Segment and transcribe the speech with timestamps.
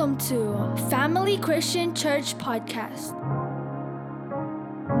[0.00, 0.56] Welcome to
[0.88, 3.12] Family Christian Church Podcast.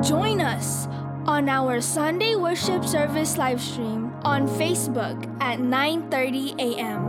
[0.04, 0.92] Join us
[1.24, 7.00] on our Sunday worship service live stream on Facebook at 9:30 a.m.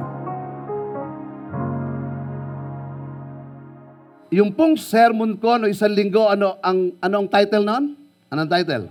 [4.32, 8.00] Yung pong sermon ko no isang linggo, ano ang ano ang title noon?
[8.32, 8.88] Anong title?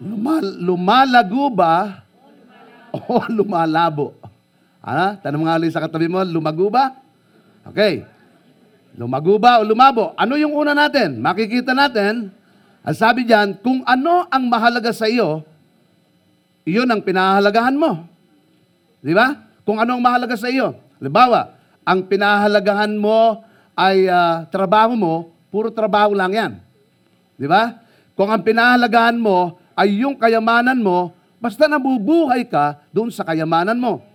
[0.00, 2.08] Lumal, lumalago ba
[2.96, 4.16] o lumalabo?
[4.80, 5.20] Ano?
[5.20, 7.01] Tanong nga ulit sa katabi mo, lumago ba?
[7.66, 8.02] Okay.
[8.92, 10.12] Lumago ba o lumabo?
[10.18, 11.16] Ano yung una natin?
[11.22, 12.28] Makikita natin,
[12.82, 15.40] ang sabi diyan, kung ano ang mahalaga sa iyo,
[16.68, 18.04] iyon ang pinahahalagahan mo.
[19.00, 19.38] Di ba?
[19.64, 20.76] Kung ano ang mahalaga sa iyo.
[21.00, 23.42] Halimbawa, ang pinahalagahan mo
[23.78, 25.14] ay ah, trabaho mo,
[25.48, 26.52] puro trabaho lang yan.
[27.40, 27.80] Di ba?
[28.12, 34.11] Kung ang pinahalagahan mo ay yung kayamanan mo, basta nabubuhay ka doon sa kayamanan mo.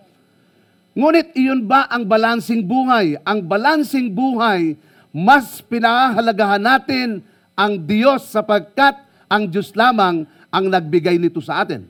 [0.98, 3.22] Ngunit iyon ba ang balansing buhay?
[3.22, 4.74] Ang balansing buhay,
[5.14, 7.22] mas pinahahalagahan natin
[7.54, 8.98] ang Diyos sapagkat
[9.30, 11.86] ang Diyos lamang ang nagbigay nito sa atin.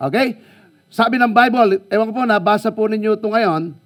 [0.00, 0.40] Okay?
[0.88, 3.76] Sabi ng Bible, ewan ko po, nabasa po ninyo ito ngayon,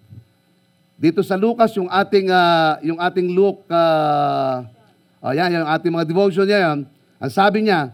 [0.95, 4.63] dito sa Lucas, yung ating, ah, yung ating Luke, uh,
[5.19, 6.79] oh, yan, yung ating mga devotion niya yan,
[7.19, 7.91] ang sabi niya,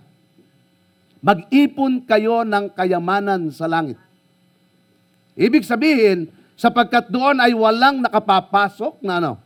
[1.24, 3.96] mag-ipon kayo ng kayamanan sa langit.
[5.32, 6.28] Ibig sabihin,
[6.58, 9.38] sapagkat doon ay walang nakapapasok na ano,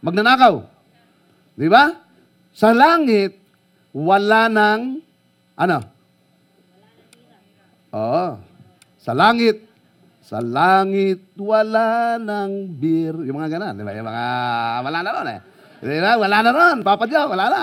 [0.00, 0.64] magnanakaw.
[1.52, 1.92] Di ba?
[2.56, 3.36] Sa langit,
[3.92, 5.04] wala nang,
[5.52, 5.78] ano?
[7.92, 8.26] Oo.
[8.96, 9.68] Sa langit,
[10.24, 13.12] sa langit, wala nang beer.
[13.28, 13.92] Yung mga ganun, di ba?
[13.92, 14.26] Yung mga,
[14.80, 15.40] wala na ron eh.
[15.84, 16.12] Di ba?
[16.16, 16.76] Wala na ron.
[16.80, 17.62] Papa Joe, wala na.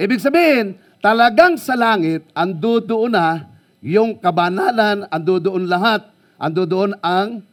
[0.00, 3.46] Ibig sabihin, talagang sa langit, ando doon na
[3.84, 6.08] yung kabanalan, ando doon lahat,
[6.40, 7.44] ando doon ang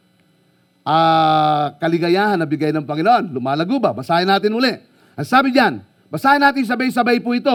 [0.86, 3.30] ah, kaligayahan na bigay ng Panginoon.
[3.34, 3.94] Lumalago ba?
[3.94, 4.74] Basahin natin uli.
[5.18, 7.54] Ang sabi diyan, basahin natin sabay-sabay po ito.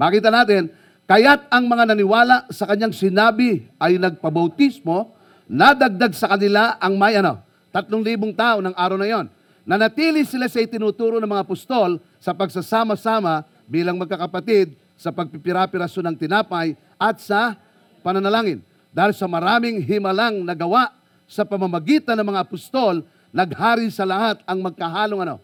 [0.00, 0.72] Makita natin,
[1.04, 5.12] kaya't ang mga naniwala sa kanyang sinabi ay nagpabautismo,
[5.50, 9.26] nadagdag sa kanila ang may ano, tatlong libong tao ng araw na yon.
[9.68, 16.74] Nanatili sila sa itinuturo ng mga apostol sa pagsasama-sama bilang magkakapatid sa pagpipirapiraso ng tinapay
[16.96, 17.56] at sa
[18.02, 18.60] pananalangin.
[18.90, 20.99] Dahil sa maraming himalang nagawa
[21.30, 25.38] sa pamamagitan ng mga apostol, naghari sa lahat ang magkahalong ano,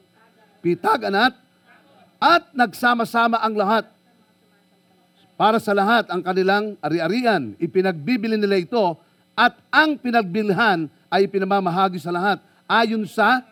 [0.59, 1.39] pitag anat,
[2.19, 3.87] at nagsama-sama ang lahat.
[5.39, 8.99] Para sa lahat ang kanilang ari-arian, ipinagbibili nila ito
[9.39, 13.45] at ang pinagbilhan ay pinamamahagi sa lahat ayon sa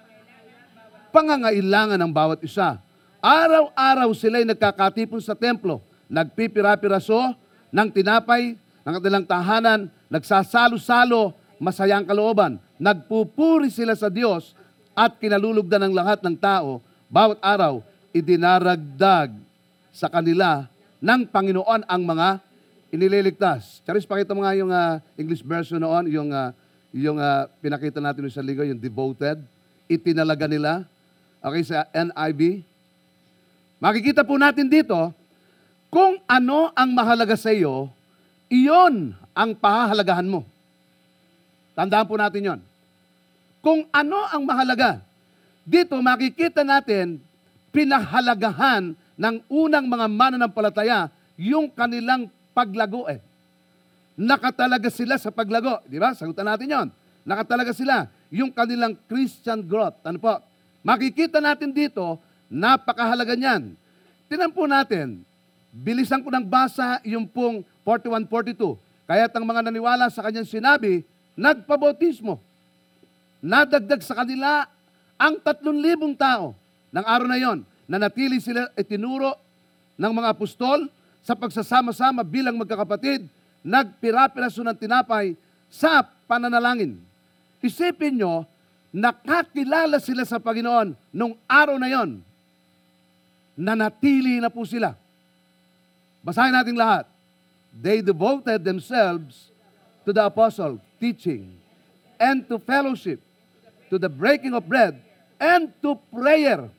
[1.15, 2.83] pangangailangan ng bawat isa.
[3.23, 5.79] Araw-araw sila'y nagkakatipon sa templo,
[6.11, 7.37] nagpipira-piraso
[7.71, 9.81] ng tinapay ng kanilang tahanan,
[10.11, 12.61] nagsasalo-salo, masayang kalooban.
[12.77, 14.53] Nagpupuri sila sa Diyos
[14.93, 16.85] at kinalulugdan ng lahat ng tao.
[17.09, 17.81] Bawat araw,
[18.13, 19.33] idinaragdag
[19.89, 20.69] sa kanila
[21.01, 22.45] ng Panginoon ang mga
[22.93, 23.81] inililigtas.
[23.89, 26.53] Charis, pakita mo nga yung ah, English version noon, yung, ah,
[26.93, 29.41] yung ah, pinakita natin sa ligo, yung devoted.
[29.89, 30.85] Itinalaga nila.
[31.41, 32.65] Okay, sa NIV.
[33.83, 35.13] Makikita po natin dito,
[35.93, 37.91] kung ano ang mahalaga sa iyo,
[38.49, 40.54] iyon ang pahahalagahan mo.
[41.75, 42.61] Tandaan po natin yon.
[43.59, 45.03] Kung ano ang mahalaga,
[45.67, 47.19] dito makikita natin
[47.75, 53.19] pinahalagahan ng unang mga mananampalataya yung kanilang paglago eh.
[54.15, 55.83] Nakatalaga sila sa paglago.
[55.91, 56.15] Di ba?
[56.15, 56.89] Sagutan natin yon.
[57.27, 58.07] Nakatalaga sila.
[58.31, 59.99] Yung kanilang Christian growth.
[60.07, 60.39] Ano po?
[60.85, 62.21] Makikita natin dito,
[62.53, 63.73] napakahalaga niyan.
[64.29, 65.25] Tinan po natin,
[65.73, 68.77] bilisan ko ng basa yung pong 41-42.
[69.09, 71.03] Kaya't ang mga naniwala sa kanyang sinabi,
[71.35, 72.39] nagpabautismo.
[73.45, 74.65] Nadagdag sa kanila
[75.21, 76.57] ang tatlong libong tao
[76.95, 79.37] ng araw na yon na natili sila itinuro
[80.01, 80.89] ng mga apostol
[81.21, 83.25] sa pagsasama-sama bilang magkakapatid,
[83.65, 85.37] nagpirapiraso ng tinapay
[85.73, 87.01] sa pananalangin.
[87.65, 88.45] Isipin nyo,
[88.93, 92.21] nakakilala sila sa Panginoon nung araw na yon.
[93.57, 94.93] Nanatili na po sila.
[96.21, 97.09] Basahin natin lahat.
[97.75, 99.49] They devoted themselves
[100.05, 101.53] to the apostle, teaching,
[102.17, 103.21] and to fellowship,
[103.93, 104.97] to the breaking of bread,
[105.37, 106.73] and to prayer.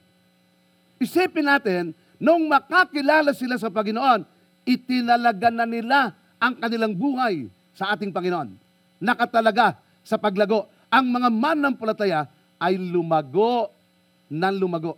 [0.97, 4.25] Isipin natin, nung makakilala sila sa Panginoon,
[4.65, 7.45] itinalaga na nila ang kanilang buhay
[7.77, 8.49] sa ating Panginoon.
[8.97, 10.65] Nakatalaga sa paglago.
[10.89, 12.25] Ang mga mananampalataya
[12.57, 13.69] ay lumago
[14.31, 14.97] ng lumago.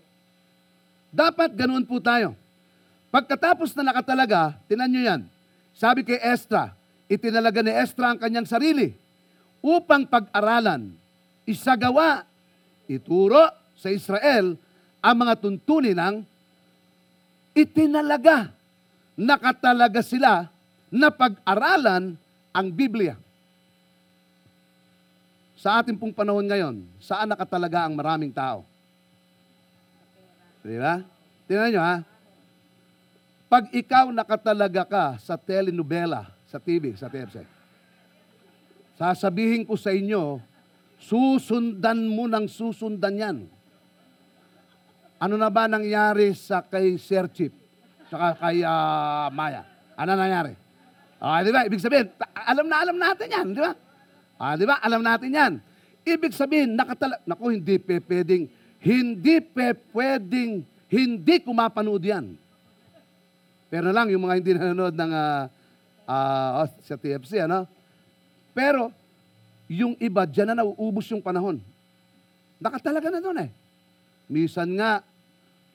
[1.11, 2.31] Dapat ganoon po tayo.
[3.11, 5.21] Pagkatapos na nakatalaga, tinan nyo yan.
[5.75, 6.71] Sabi kay Estra,
[7.11, 9.06] itinalaga ni Estra ang kanyang sarili
[9.61, 10.93] upang pag-aralan,
[11.47, 12.23] isagawa,
[12.87, 14.57] ituro, sa Israel
[14.99, 16.15] ang mga tuntunin ng
[17.53, 18.49] itinalaga.
[19.17, 20.49] Nakatalaga sila
[20.89, 22.17] na pag-aralan
[22.53, 23.17] ang Biblia.
[25.57, 28.61] Sa ating pong panahon ngayon, saan nakatalaga ang maraming tao?
[30.61, 31.01] Di ba?
[31.49, 31.95] Tingnan nyo ha.
[33.47, 37.56] Pag ikaw nakatalaga ka sa telenovela, sa TV, sa TFC,
[38.97, 40.41] sasabihin ko sa inyo,
[40.97, 43.37] susundan mo ng susundan yan.
[45.17, 47.53] Ano na ba nangyari sa kay Sir Chip?
[48.09, 49.65] Saka kay ah, Maya?
[49.97, 50.53] Ano nangyari?
[51.17, 51.65] Ah, di ba?
[51.65, 53.73] Ibig sabihin, alam na alam natin yan, di ba?
[54.37, 54.77] Ah, di ba?
[54.81, 55.53] Alam natin yan.
[56.05, 57.17] Ibig sabihin, nakatala...
[57.25, 58.45] Naku, hindi pe pwedeng,
[58.77, 62.37] hindi pe pwedeng, hindi ko mapanood yan.
[63.67, 65.11] Pero lang, yung mga hindi nanonood ng
[66.05, 67.65] ah, oh, sa TFC, ano?
[68.57, 68.89] Pero,
[69.69, 71.61] yung iba, dyan na nauubos yung panahon.
[72.57, 73.49] Nakatalaga na doon eh.
[74.25, 75.05] Minsan nga,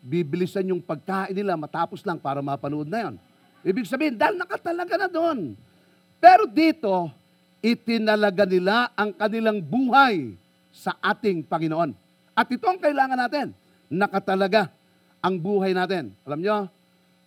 [0.02, 3.14] bibilisan yung pagkain nila matapos lang para mapanood na yon.
[3.62, 5.55] Ibig sabihin, dahil nakatalaga na doon.
[6.19, 7.06] Pero dito,
[7.62, 10.34] itinalaga nila ang kanilang buhay
[10.75, 11.94] sa ating Panginoon.
[12.34, 13.55] At ito ang kailangan natin.
[13.87, 14.67] Nakatalaga
[15.23, 16.11] ang buhay natin.
[16.26, 16.56] Alam nyo,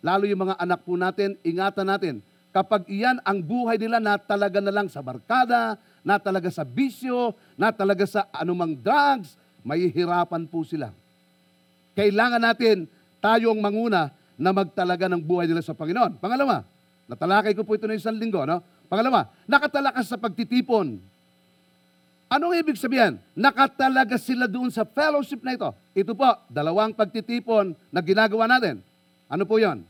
[0.04, 2.14] lalo yung mga anak po natin, ingatan natin.
[2.56, 7.36] Kapag iyan ang buhay nila na talaga na lang sa barkada, na talaga sa bisyo,
[7.52, 10.88] na talaga sa anumang drugs, mahihirapan po sila.
[11.92, 12.88] Kailangan natin
[13.20, 14.08] tayo ang manguna
[14.40, 16.16] na magtalaga ng buhay nila sa Panginoon.
[16.16, 16.64] Pangalawa,
[17.04, 18.64] natalakay ko po ito na isang linggo, no?
[18.88, 20.96] Pangalawa, nakatalaga sa pagtitipon.
[22.32, 23.20] Anong ibig sabihin?
[23.36, 25.68] Nakatalaga sila doon sa fellowship na ito.
[25.92, 28.80] Ito po, dalawang pagtitipon na ginagawa natin.
[29.28, 29.84] Ano po yon?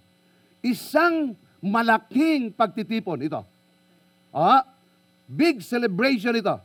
[0.66, 3.40] Isang malaking pagtitipon ito.
[4.30, 4.64] Ah,
[5.26, 6.56] big celebration ito.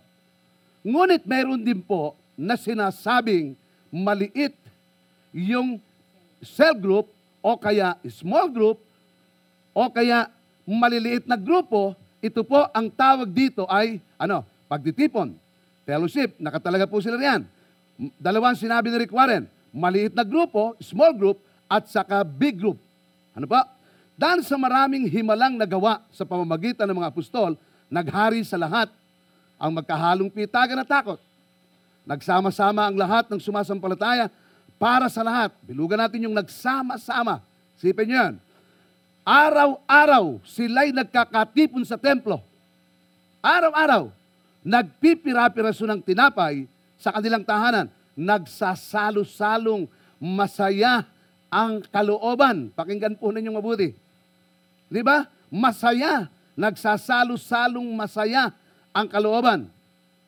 [0.82, 3.54] Ngunit mayroon din po na sinasabing
[3.94, 4.56] maliit
[5.32, 5.78] yung
[6.42, 7.08] cell group
[7.40, 8.82] o kaya small group
[9.72, 10.28] o kaya
[10.68, 15.34] maliliit na grupo, ito po ang tawag dito ay ano, pagtitipon.
[15.84, 17.42] Fellowship, nakatalaga po sila riyan.
[18.22, 22.78] Dalawang sinabi ni Rick Warren, maliit na grupo, small group, at saka big group.
[23.34, 23.66] Ano pa?
[24.22, 27.58] Dahil sa maraming himalang nagawa sa pamamagitan ng mga apostol,
[27.90, 28.94] naghari sa lahat
[29.58, 31.18] ang magkahalong pitagan at takot.
[32.06, 34.30] Nagsama-sama ang lahat ng sumasampalataya
[34.78, 35.50] para sa lahat.
[35.66, 37.42] Bilugan natin yung nagsama-sama.
[37.82, 38.34] Sipin nyo yan.
[39.26, 42.46] Araw-araw sila'y nagkakatipon sa templo.
[43.42, 44.14] Araw-araw,
[44.62, 46.70] nagpipira-piraso ng tinapay
[47.02, 47.90] sa kanilang tahanan.
[48.14, 49.90] Nagsasalo-salong
[50.22, 51.10] masaya
[51.50, 52.70] ang kalooban.
[52.78, 54.01] Pakinggan po ninyo mabuti.
[54.92, 55.24] Di ba?
[55.48, 56.28] Masaya.
[56.60, 58.52] Nagsasalo-salong masaya
[58.92, 59.72] ang kalooban.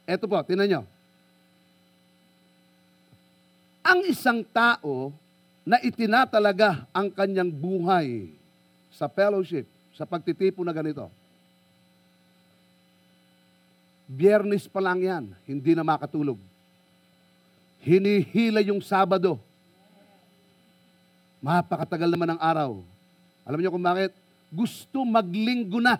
[0.08, 0.82] Ito po, tinan nyo.
[3.84, 5.12] Ang isang tao
[5.68, 8.32] na itinatalaga ang kanyang buhay
[8.96, 11.12] sa fellowship, sa pagtitipon na ganito.
[14.08, 16.40] Biyernes pa lang yan, hindi na makatulog.
[17.84, 19.36] Hinihila yung Sabado.
[21.44, 22.72] Mapakatagal naman ang araw.
[23.44, 24.23] Alam niyo kung bakit?
[24.54, 25.98] Gusto maglinggo na.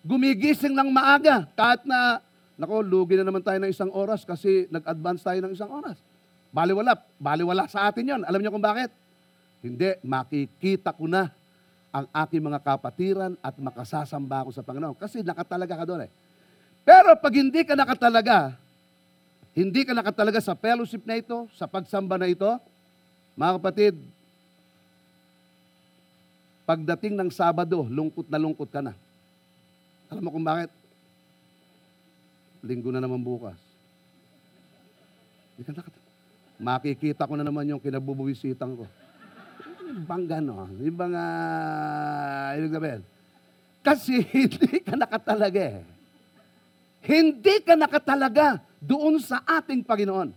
[0.00, 1.44] Gumigising ng maaga.
[1.52, 2.24] Kahit na,
[2.56, 6.00] nako, lugi na naman tayo ng isang oras kasi nag-advance tayo ng isang oras.
[6.48, 6.96] Baliwala.
[7.20, 8.22] Baliwala sa atin yon.
[8.24, 8.88] Alam niyo kung bakit?
[9.60, 11.28] Hindi, makikita ko na
[11.94, 14.96] ang aking mga kapatiran at makasasamba ako sa Panginoon.
[14.96, 16.10] Kasi nakatalaga ka doon eh.
[16.84, 18.56] Pero pag hindi ka nakatalaga,
[19.54, 22.50] hindi ka nakatalaga sa fellowship na ito, sa pagsamba na ito,
[23.38, 23.94] mga kapatid,
[26.64, 28.92] pagdating ng Sabado, lungkot na lungkot ka na.
[30.08, 30.72] Alam mo kung bakit?
[32.64, 33.56] Linggo na naman bukas.
[35.54, 36.02] Hindi ka nakat-
[36.54, 38.84] Makikita ko na naman yung kinabubuwisitan ko.
[39.84, 40.70] Yung bang gano?
[40.80, 43.02] Yung bang, uh, ibig sabihin?
[43.84, 45.84] Kasi hindi ka nakatalaga eh.
[47.04, 50.32] Hindi ka nakatalaga doon sa ating Panginoon.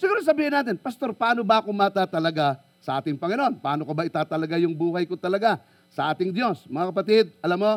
[0.00, 3.60] Siguro sabihin natin, Pastor, paano ba ako matatalaga sa ating Panginoon?
[3.60, 5.60] Paano ko ba itatalaga yung buhay ko talaga
[5.92, 6.64] sa ating Diyos?
[6.66, 7.72] Mga kapatid, alam mo,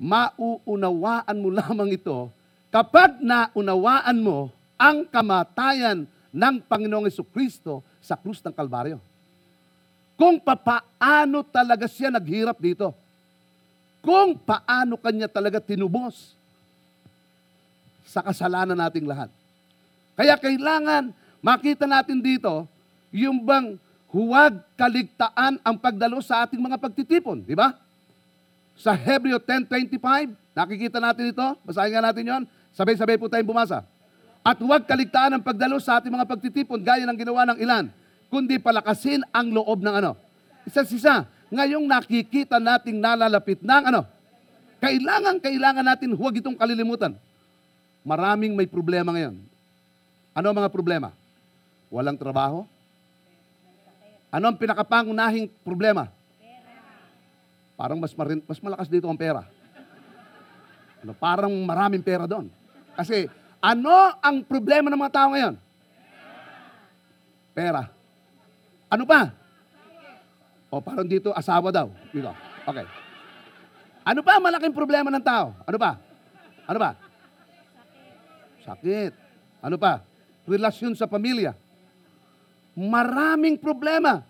[0.00, 2.32] mauunawaan mo lamang ito
[2.72, 8.98] kapag naunawaan mo ang kamatayan ng Panginoong Kristo sa krus ng Kalbaryo.
[10.18, 12.90] Kung papaano talaga siya naghirap dito.
[14.02, 16.34] Kung paano kanya talaga tinubos
[18.04, 19.32] sa kasalanan nating lahat.
[20.14, 21.10] Kaya kailangan
[21.42, 22.68] makita natin dito
[23.14, 23.78] yung bang
[24.10, 27.46] huwag kaligtaan ang pagdalo sa ating mga pagtitipon.
[27.46, 27.78] Di ba?
[28.74, 31.46] Sa Hebreo 10.25, nakikita natin ito.
[31.62, 32.42] Basahin nga natin yon.
[32.74, 33.86] Sabay-sabay po tayong bumasa.
[34.42, 37.88] At huwag kaligtaan ang pagdalo sa ating mga pagtitipon gaya ng ginawa ng ilan,
[38.28, 40.18] kundi palakasin ang loob ng ano.
[40.66, 44.04] Isa-sisa, ngayong nakikita nating nalalapit ng ano,
[44.82, 47.16] kailangan, kailangan natin huwag itong kalilimutan.
[48.04, 49.38] Maraming may problema ngayon.
[50.36, 51.08] Ano ang mga problema?
[51.88, 52.68] Walang trabaho?
[54.34, 56.10] Ano ang pinakapangunahing problema?
[57.78, 59.46] Parang mas, marin, mas malakas dito ang pera.
[61.06, 62.50] Ano, parang maraming pera doon.
[62.98, 63.30] Kasi
[63.62, 65.54] ano ang problema ng mga tao ngayon?
[67.54, 67.86] Pera.
[68.90, 69.30] Ano pa?
[70.66, 71.86] O parang dito, asawa daw.
[72.10, 72.34] Dito.
[72.66, 72.86] Okay.
[74.02, 75.54] Ano pa malaking problema ng tao?
[75.62, 75.94] Ano pa?
[76.66, 76.90] Ano pa?
[78.66, 79.14] Sakit.
[79.62, 80.02] Ano pa?
[80.42, 81.54] Relasyon sa pamilya.
[82.74, 84.26] Maraming problema.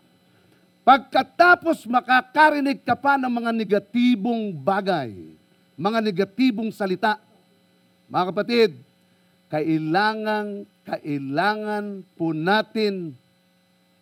[0.84, 5.16] Pagkatapos makakarinig ka pa ng mga negatibong bagay,
[5.80, 7.16] mga negatibong salita,
[8.04, 8.70] mga kapatid,
[9.48, 13.16] kailangan, kailangan po natin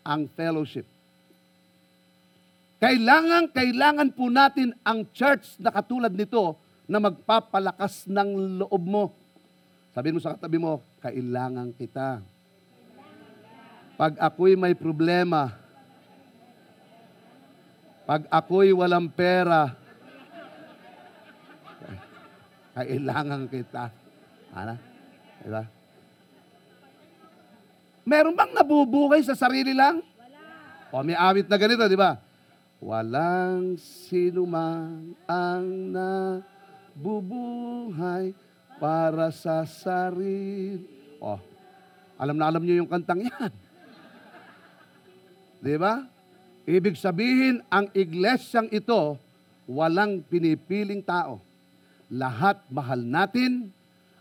[0.02, 0.82] ang fellowship.
[2.82, 6.58] Kailangan, kailangan po natin ang church na katulad nito
[6.90, 9.04] na magpapalakas ng loob mo.
[9.94, 12.31] Sabihin mo sa katabi mo, kailangan kita.
[14.02, 15.54] Pag ako'y may problema,
[18.02, 19.78] pag ako'y walang pera,
[22.82, 23.94] kailangan kita.
[24.50, 24.74] Ano?
[25.38, 25.62] Diba?
[28.02, 30.02] Meron bang nabubuhay sa sarili lang?
[30.90, 32.18] O may awit na ganito, di ba?
[32.82, 35.94] Walang sino man ang
[36.98, 38.34] nabubuhay
[38.82, 40.90] para sa sarili.
[41.22, 41.38] Oh,
[42.18, 43.61] alam na alam niyo yung kantang yan.
[45.62, 46.02] Di ba?
[46.66, 49.14] Ibig sabihin, ang iglesyang ito,
[49.70, 51.38] walang pinipiling tao.
[52.10, 53.70] Lahat mahal natin,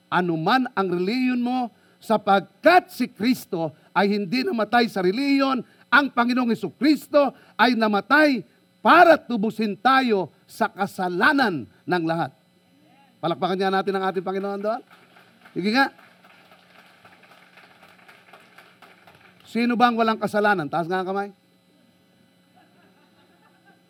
[0.06, 6.74] anuman ang reliyon mo, sapagkat si Kristo ay hindi namatay sa reliyon, ang Panginoong Heso
[6.74, 8.42] Kristo ay namatay
[8.82, 12.34] para tubusin tayo sa kasalanan ng lahat.
[13.22, 14.82] Palakpakan niya natin ang ating Panginoon doon.
[15.54, 15.94] Sige nga.
[19.52, 20.72] Sino bang walang kasalanan?
[20.72, 21.30] Taas nga ang kamay.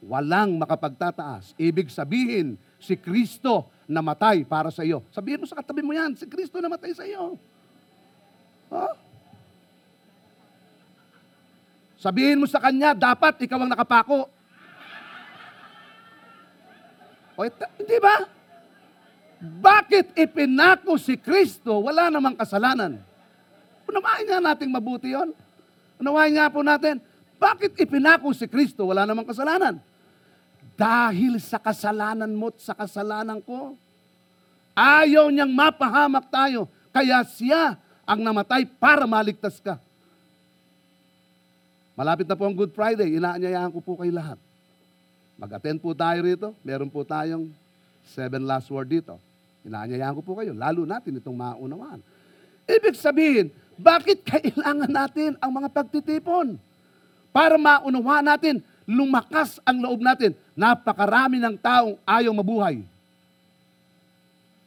[0.01, 1.53] Walang makapagtataas.
[1.53, 5.05] Ibig sabihin, si Kristo namatay para sa iyo.
[5.13, 7.37] Sabihin mo sa katabi mo yan, si Kristo namatay sa iyo.
[8.73, 8.93] Oh?
[12.01, 14.25] Sabihin mo sa kanya, dapat ikaw ang nakapako.
[17.37, 17.45] O,
[17.77, 18.25] hindi ba?
[19.37, 21.85] Bakit ipinako si Kristo?
[21.85, 22.97] Wala namang kasalanan.
[23.85, 25.37] Unawain nga nating mabuti yon.
[26.01, 26.97] Unawain nga po natin,
[27.37, 28.89] bakit ipinako si Kristo?
[28.89, 29.77] Wala namang kasalanan.
[30.73, 33.77] Dahil sa kasalanan mo sa kasalanan ko.
[34.73, 36.65] Ayaw niyang mapahamak tayo.
[36.89, 39.77] Kaya siya ang namatay para maligtas ka.
[41.93, 43.21] Malapit na po ang Good Friday.
[43.21, 44.41] Inaanyayahan ko po kayo lahat.
[45.37, 46.49] Mag-attend po tayo rito.
[46.65, 47.45] Meron po tayong
[48.09, 49.21] seven last word dito.
[49.61, 50.57] Inaanyayahan ko po kayo.
[50.57, 52.01] Lalo natin itong maunawaan.
[52.65, 56.61] Ibig sabihin, bakit kailangan natin ang mga pagtitipon?
[57.33, 60.37] Para maunawaan natin, lumakas ang loob natin.
[60.53, 62.85] Napakarami ng taong ayaw mabuhay.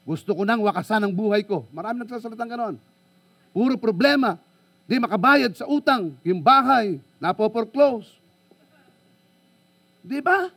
[0.04, 1.64] Gusto ko nang wakasan ang buhay ko.
[1.72, 2.76] Marami nagsasalitang ganon.
[3.54, 4.36] Puro problema.
[4.84, 6.12] Di makabayad sa utang.
[6.20, 8.12] Yung bahay, napoporclose.
[10.04, 10.52] Di ba?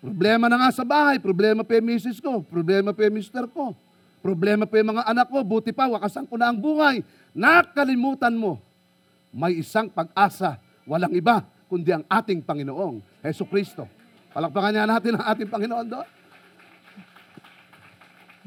[0.00, 1.20] Problema na nga sa bahay.
[1.20, 2.40] Problema pa yung misis ko.
[2.40, 3.76] Problema pa yung mister ko.
[4.24, 5.38] Problema pa yung mga anak ko.
[5.44, 7.04] Buti pa, wakasan ko na ang buhay.
[7.36, 8.56] Nakalimutan mo.
[9.28, 10.56] May isang pag-asa.
[10.88, 13.84] Walang iba, kundi ang ating Panginoong Heso Kristo.
[14.32, 16.08] Palakpakan niya natin ang ating Panginoon doon.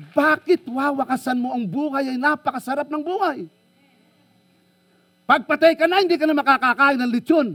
[0.09, 3.45] Bakit wawakasan mo ang buhay ay napakasarap ng buhay?
[5.29, 7.47] Pagpatay ka na, hindi ka na makakakain ng lechon.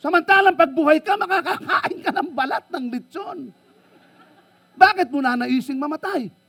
[0.00, 3.52] Samantalang pagbuhay ka, makakakain ka ng balat ng lechon.
[4.80, 6.39] Bakit mo na naising mamatay?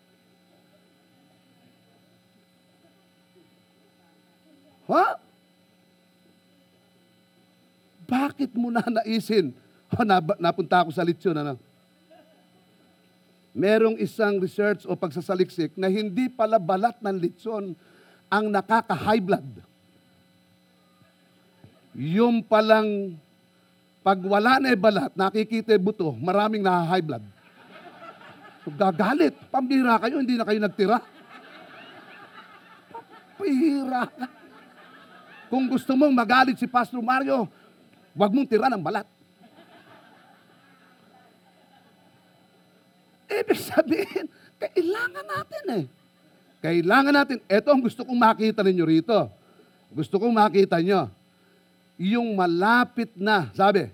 [4.92, 5.16] Ha?
[8.12, 9.56] Bakit mo na naisin?
[9.92, 10.08] Oh,
[10.40, 11.60] napunta ako sa lechon, ano?
[13.52, 17.76] Merong isang research o pagsasaliksik na hindi pala balat ng lechon
[18.32, 19.44] ang nakaka-high blood.
[21.92, 23.20] Yung palang
[24.00, 27.28] pag wala na balat, nakikita buto, maraming na-high blood.
[28.64, 29.36] So, gagalit.
[29.52, 31.04] Pambira kayo, hindi na kayo nagtira.
[33.36, 34.41] Pambira ka.
[35.52, 37.44] Kung gusto mong magalit si Pastor Mario,
[38.16, 39.04] huwag mong tira ng balat.
[43.28, 45.86] Ibig sabihin, kailangan natin eh.
[46.64, 49.28] Kailangan natin, eto ang gusto kong makita ninyo rito.
[49.92, 51.12] Gusto kong makita nyo.
[52.00, 53.92] Yung malapit na, sabi,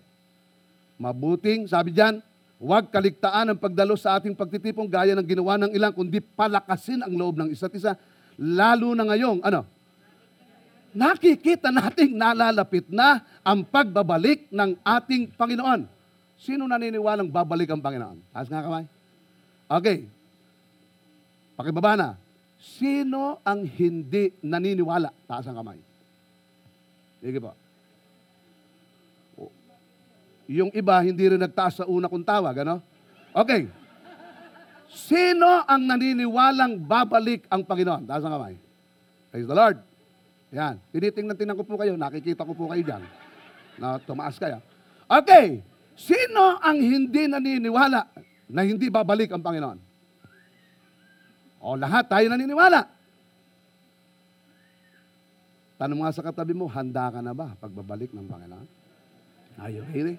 [1.01, 2.21] mabuting, sabi diyan,
[2.61, 7.17] huwag kaligtaan ang pagdalo sa ating pagtitipong gaya ng ginawa ng ilang, kundi palakasin ang
[7.17, 7.97] loob ng isa't isa,
[8.37, 9.65] lalo na ngayong, ano,
[10.97, 15.85] nakikita nating nalalapit na ang pagbabalik ng ating Panginoon.
[16.41, 18.17] Sino naniniwalang babalik ang Panginoon?
[18.33, 18.85] Taas nga kamay.
[19.69, 20.09] Okay.
[21.53, 22.09] Pakibaba na.
[22.57, 25.13] Sino ang hindi naniniwala?
[25.29, 25.77] Taas ang kamay.
[27.21, 27.53] Sige po.
[30.47, 32.79] Yung iba, hindi rin nagtaas sa una kong tawag, ano?
[33.35, 33.67] Okay.
[34.87, 38.07] Sino ang naniniwalang babalik ang Panginoon?
[38.07, 38.55] Taas ang kamay.
[39.29, 39.86] Praise the Lord.
[40.55, 40.79] Yan.
[40.95, 41.99] Tinitingnan-tingnan ko po kayo.
[41.99, 43.03] Nakikita ko po kayo dyan.
[43.75, 44.63] Na tumaas kayo.
[45.07, 45.59] Okay.
[45.97, 48.05] Sino ang hindi naniniwala
[48.47, 49.79] na hindi babalik ang Panginoon?
[51.57, 52.85] O lahat tayo naniniwala.
[55.77, 58.67] Tanong nga sa katabi mo, handa ka na ba pagbabalik ng Panginoon?
[59.57, 60.15] Are you ready?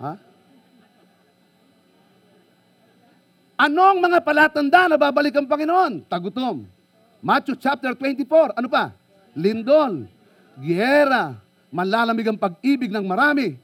[0.00, 0.12] Ha?
[3.56, 6.04] Anong mga palatanda na babalik ang Panginoon?
[6.12, 6.75] Tagutom.
[7.24, 8.56] Matthew chapter 24.
[8.56, 8.92] Ano pa?
[9.32, 10.08] Lindol.
[10.60, 11.36] Giyera.
[11.72, 13.56] Manlalamig ang pag-ibig ng marami.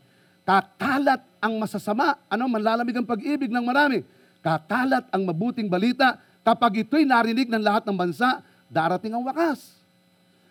[0.45, 2.19] Kakalat ang masasama.
[2.29, 2.49] Ano?
[2.49, 4.05] Manlalamig ang pag-ibig ng marami.
[4.45, 6.19] Kakalat ang mabuting balita.
[6.43, 9.79] Kapag ito'y narinig ng lahat ng bansa, darating ang wakas.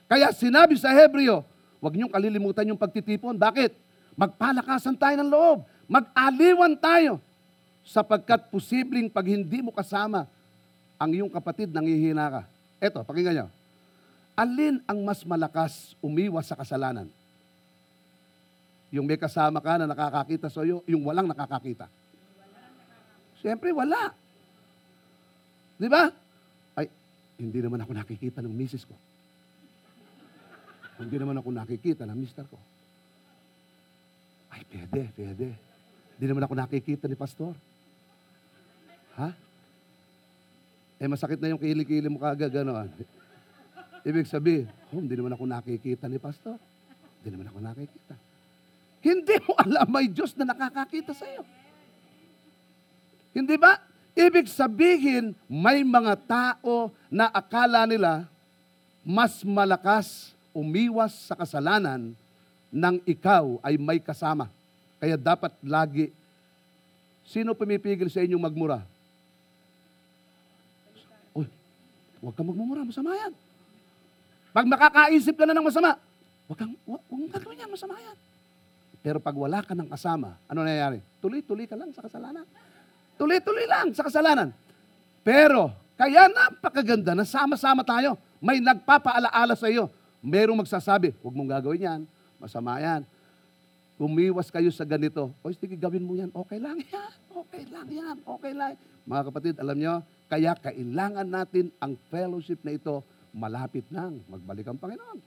[0.08, 1.44] Kaya sinabi sa Hebreo,
[1.84, 3.36] huwag niyong kalilimutan yung pagtitipon.
[3.36, 3.76] Bakit?
[4.16, 5.58] Magpalakasan tayo ng loob.
[5.92, 7.20] Mag-aliwan tayo.
[7.84, 10.30] Sapagkat posibleng pag hindi mo kasama
[11.02, 12.42] ang iyong kapatid, nangihina ka.
[12.82, 13.48] Eto, pakinggan niyo.
[14.34, 17.06] Alin ang mas malakas umiwas sa kasalanan?
[18.90, 21.86] Yung may kasama ka na nakakakita sa iyo, yung walang nakakakita.
[23.40, 24.12] Siyempre, wala.
[25.78, 26.10] Di ba?
[26.74, 26.90] Ay,
[27.38, 28.98] hindi naman ako nakikita ng misis ko.
[31.02, 32.58] Hindi naman ako nakikita ng mister ko.
[34.54, 35.48] Ay, pwede, pwede.
[36.18, 37.58] Hindi naman ako nakikita ni pastor.
[39.18, 39.34] Ha?
[41.02, 42.86] Eh, masakit na yung kilikili mo kagad, gano'n.
[44.06, 46.62] Ibig sabihin, oh, hindi naman ako nakikita ni pastor.
[47.22, 48.16] Hindi naman ako nakikita.
[49.02, 51.42] Hindi mo alam, may Diyos na nakakakita sa iyo.
[53.34, 53.82] Hindi ba?
[54.14, 58.30] Ibig sabihin, may mga tao na akala nila
[59.02, 62.14] mas malakas umiwas sa kasalanan
[62.70, 64.46] nang ikaw ay may kasama.
[65.02, 66.14] Kaya dapat lagi,
[67.26, 68.91] sino pumipigil sa inyong magmura?
[72.22, 73.34] Huwag kang magmumura, masama yan.
[74.54, 75.98] Pag makakaisip ka na ng masama,
[76.46, 78.18] huwag kang, huwag, mong gagawin yan, masama yan.
[79.02, 81.02] Pero pag wala ka ng kasama, ano nangyayari?
[81.18, 82.46] Tuloy-tuloy ka lang sa kasalanan.
[83.18, 84.54] Tuloy-tuloy lang sa kasalanan.
[85.26, 88.18] Pero, kaya napakaganda na sama-sama tayo.
[88.38, 89.90] May nagpapaalaala sa iyo.
[90.22, 92.02] Merong magsasabi, huwag mong gagawin yan,
[92.38, 93.02] masama yan.
[94.02, 95.30] Umiwas kayo sa ganito.
[95.46, 96.34] O, sige, gawin mo yan.
[96.34, 97.14] Okay lang yan.
[97.30, 98.18] Okay lang yan.
[98.26, 98.74] Okay lang.
[99.06, 99.94] Mga kapatid, alam nyo,
[100.32, 103.04] kaya kailangan natin ang fellowship na ito
[103.36, 105.20] malapit nang magbalik ang Panginoon.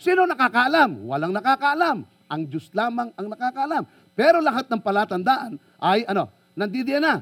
[0.00, 1.06] Sino nakakaalam?
[1.06, 2.02] Walang nakakaalam.
[2.30, 3.84] Ang Diyos lamang ang nakakaalam.
[4.16, 7.14] Pero lahat ng palatandaan ay ano, nandidiyan na.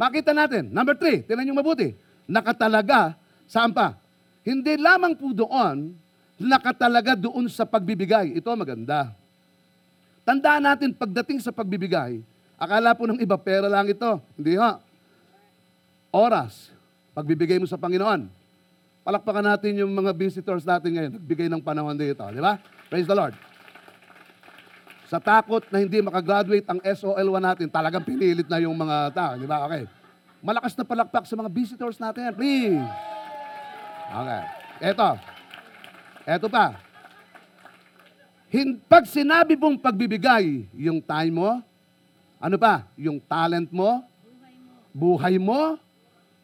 [0.00, 0.72] Makita natin.
[0.72, 1.92] Number three, tinan nyo mabuti.
[2.24, 3.94] Nakatalaga, saan pa?
[4.42, 5.94] Hindi lamang po doon,
[6.40, 8.34] nakatalaga doon sa pagbibigay.
[8.34, 9.14] Ito maganda.
[10.22, 12.22] Tandaan natin, pagdating sa pagbibigay,
[12.58, 14.22] akala po ng iba, pera lang ito.
[14.38, 14.78] Hindi ha.
[16.12, 16.68] Oras,
[17.16, 18.28] pagbibigay mo sa Panginoon.
[19.00, 22.20] Palakpakan natin yung mga visitors natin ngayon, nagbigay ng panahon dito.
[22.28, 22.60] Di ba?
[22.92, 23.32] Praise the Lord.
[25.08, 29.32] Sa takot na hindi makagraduate ang SOL1 natin, talagang pinilit na yung mga tao.
[29.40, 29.64] Di ba?
[29.64, 29.88] Okay.
[30.44, 32.28] Malakas na palakpak sa mga visitors natin.
[32.36, 32.84] Please.
[34.12, 34.42] Okay.
[34.92, 35.08] Eto.
[36.28, 36.76] Eto pa.
[38.84, 41.50] Pag sinabi mong pagbibigay, yung time mo,
[42.36, 42.84] ano pa?
[43.00, 44.04] Yung talent mo,
[44.92, 45.80] buhay mo,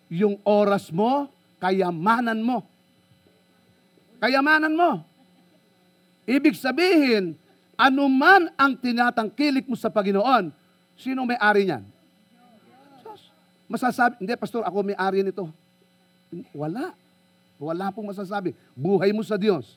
[0.08, 1.28] yung oras mo,
[1.60, 2.64] kayamanan mo.
[4.18, 5.04] Kayamanan mo.
[6.28, 7.38] Ibig sabihin,
[7.78, 10.50] anuman ang tinatangkilik mo sa Panginoon,
[10.98, 11.84] sino may-ari niyan?
[13.68, 15.48] Masasabi, hindi, Pastor, ako may-ari nito.
[16.56, 16.96] Wala.
[17.60, 18.56] Wala pong masasabi.
[18.72, 19.76] Buhay mo sa Diyos.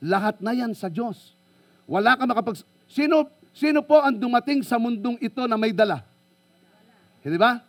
[0.00, 1.36] Lahat na yan sa Diyos.
[1.84, 2.64] Wala ka makapag...
[2.90, 6.00] Sino, sino po ang dumating sa mundong ito na may dala?
[7.20, 7.60] Hindi ba?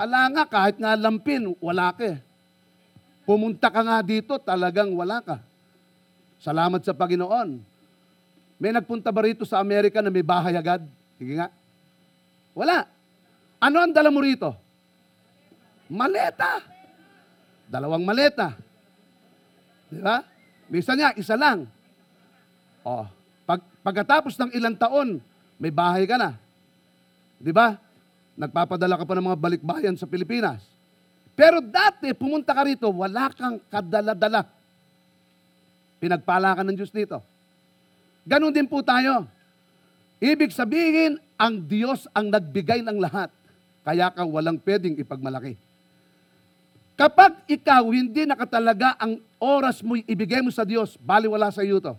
[0.00, 2.18] Ala nga, kahit nga lampin, wala ka eh.
[3.28, 5.36] Pumunta ka nga dito, talagang wala ka.
[6.40, 7.60] Salamat sa Panginoon.
[8.56, 10.80] May nagpunta ba rito sa Amerika na may bahay agad?
[11.20, 11.52] Sige nga.
[12.56, 12.88] Wala.
[13.60, 14.56] Ano ang dala mo rito?
[15.92, 16.64] Maleta.
[17.68, 18.56] dalawang maleta.
[19.92, 20.24] Di ba?
[20.66, 21.68] Minsan nga, isa lang.
[22.82, 23.04] Oh,
[23.44, 25.20] pag, pagkatapos ng ilang taon,
[25.60, 26.34] may bahay ka na.
[27.36, 27.76] Di ba?
[28.40, 30.64] Nagpapadala ka pa ng mga balikbayan sa Pilipinas.
[31.36, 34.48] Pero dati, pumunta ka rito, wala kang kadala-dala.
[36.00, 37.20] Pinagpala ka ng Diyos dito.
[38.24, 39.28] Ganon din po tayo.
[40.24, 43.28] Ibig sabihin, ang Diyos ang nagbigay ng lahat.
[43.84, 45.56] Kaya ka walang pwedeng ipagmalaki.
[46.96, 51.96] Kapag ikaw hindi nakatalaga ang oras mo ibigay mo sa Diyos, baliwala sa iyo to.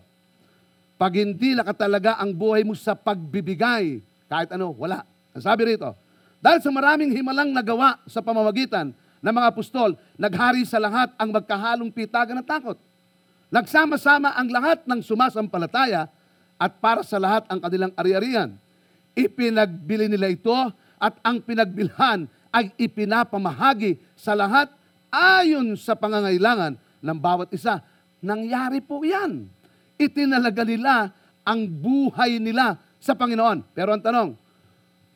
[0.94, 3.98] Pag hindi nakatalaga ang buhay mo sa pagbibigay,
[4.30, 5.02] kahit ano, wala.
[5.34, 5.90] Ang sabi rito,
[6.42, 8.90] dahil sa maraming himalang nagawa sa pamamagitan
[9.22, 12.74] ng mga apostol, naghari sa lahat ang magkahalong pitagan ng takot.
[13.46, 16.10] Nagsama-sama ang lahat ng sumasampalataya
[16.58, 18.58] at para sa lahat ang kanilang ari-arian.
[19.14, 20.56] Ipinagbili nila ito
[20.98, 24.66] at ang pinagbilhan ay ipinapamahagi sa lahat
[25.14, 27.78] ayon sa pangangailangan ng bawat isa.
[28.18, 29.46] Nangyari po yan.
[29.94, 31.14] Itinalaga nila
[31.46, 33.62] ang buhay nila sa Panginoon.
[33.74, 34.30] Pero ang tanong,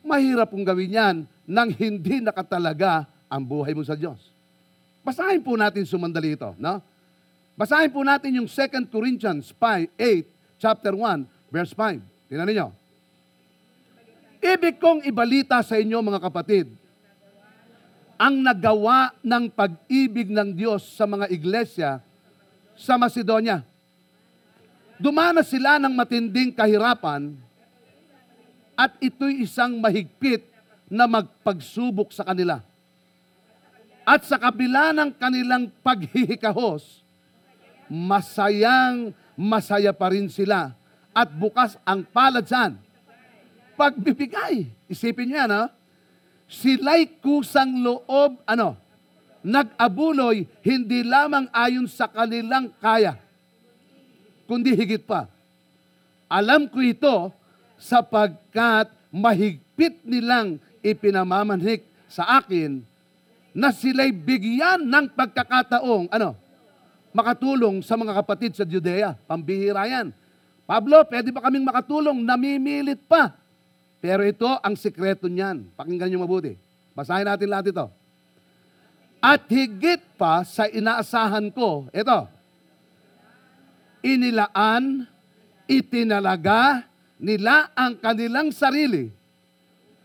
[0.07, 4.17] mahirap pong gawin yan nang hindi nakatalaga ang buhay mo sa Diyos.
[5.03, 6.79] Basahin po natin sumandali ito, no?
[7.59, 11.99] Basahin po natin yung 2 Corinthians 5, 8, chapter 1, verse 5.
[12.27, 12.67] Tingnan ninyo.
[14.37, 16.69] Ibig kong ibalita sa inyo mga kapatid,
[18.17, 22.01] ang nagawa ng pag-ibig ng Diyos sa mga iglesia
[22.73, 23.61] sa Macedonia.
[24.97, 27.37] Dumanas sila ng matinding kahirapan
[28.77, 30.45] at ito'y isang mahigpit
[30.85, 32.61] na magpagsubok sa kanila.
[34.07, 37.03] At sa kabila ng kanilang paghihikahos,
[37.89, 40.71] masayang masaya pa rin sila
[41.11, 42.79] at bukas ang palad saan?
[43.75, 44.69] Pagbibigay.
[44.87, 45.63] Isipin niyo yan, ha?
[46.47, 48.79] Sila'y kusang loob, ano,
[49.43, 53.19] nag-abuloy hindi lamang ayon sa kanilang kaya,
[54.47, 55.27] kundi higit pa.
[56.31, 57.31] Alam ko ito
[57.77, 62.81] sapagkat mahigpit nilang ipinamamanhik sa akin
[63.57, 66.37] na sila'y bigyan ng pagkakataong, ano,
[67.15, 69.17] makatulong sa mga kapatid sa Judea.
[69.25, 70.13] Pambihira yan.
[70.69, 72.21] Pablo, pwede ba kaming makatulong?
[72.21, 73.33] Namimilit pa.
[73.97, 75.73] Pero ito ang sikreto niyan.
[75.73, 76.53] Pakinggan niyo mabuti.
[76.93, 77.85] Basahin natin lahat ito.
[79.17, 82.19] At higit pa sa inaasahan ko, ito,
[84.05, 85.09] inilaan,
[85.65, 86.85] itinalaga
[87.17, 89.09] nila ang kanilang sarili.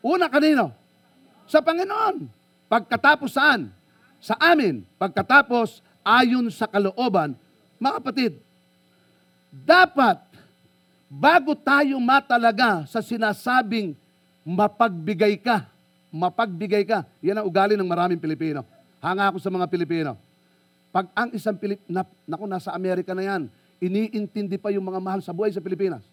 [0.03, 0.73] Una kanino?
[1.47, 2.27] Sa Panginoon.
[2.67, 3.69] Pagkatapos saan?
[4.19, 4.83] Sa amin.
[4.97, 7.37] Pagkatapos ayon sa kalooban.
[7.79, 8.33] Mga kapatid,
[9.53, 10.19] dapat
[11.07, 13.93] bago tayo matalaga sa sinasabing
[14.43, 15.69] mapagbigay ka,
[16.11, 18.67] mapagbigay ka, yan ang ugali ng maraming Pilipino.
[19.03, 20.19] Hanga ako sa mga Pilipino.
[20.93, 23.43] Pag ang isang Pilip, na, naku, nasa Amerika na yan,
[23.81, 26.05] iniintindi pa yung mga mahal sa buhay sa Pilipinas.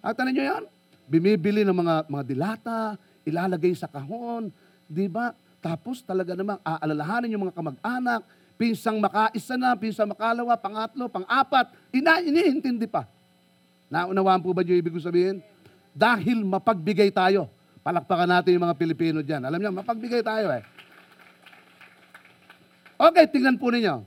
[0.00, 0.64] At ano nyo yan?
[1.06, 2.80] Bimibili ng mga, mga dilata,
[3.24, 4.48] ilalagay sa kahon,
[4.88, 5.36] di ba?
[5.60, 8.24] Tapos talaga namang aalalahanin yung mga kamag-anak,
[8.56, 13.04] pinsang makaisa na, pinsang makalawa, pangatlo, pang-apat, ina, iniintindi pa.
[13.92, 15.44] Naunawaan po ba yung ibig sabihin?
[15.92, 17.50] Dahil mapagbigay tayo.
[17.82, 19.42] Palakpakan natin yung mga Pilipino dyan.
[19.42, 20.62] Alam niyo, mapagbigay tayo eh.
[23.00, 24.04] Okay, tingnan po ninyo.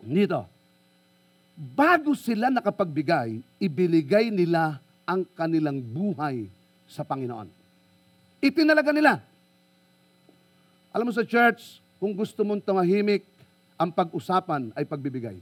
[0.00, 0.48] Dito.
[1.52, 6.46] Bago sila nakapagbigay, ibinigay nila ang kanilang buhay
[6.86, 7.48] sa Panginoon.
[8.42, 9.22] Itinalaga nila.
[10.92, 13.24] Alam mo sa church, kung gusto mong tumahimik,
[13.78, 15.38] ang pag-usapan ay pagbibigay.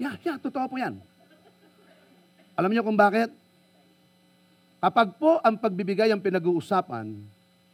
[0.00, 0.96] Yeah, yeah, totoo po yan.
[2.56, 3.32] Alam niyo kung bakit?
[4.80, 7.06] Kapag po ang pagbibigay ang pinag-uusapan,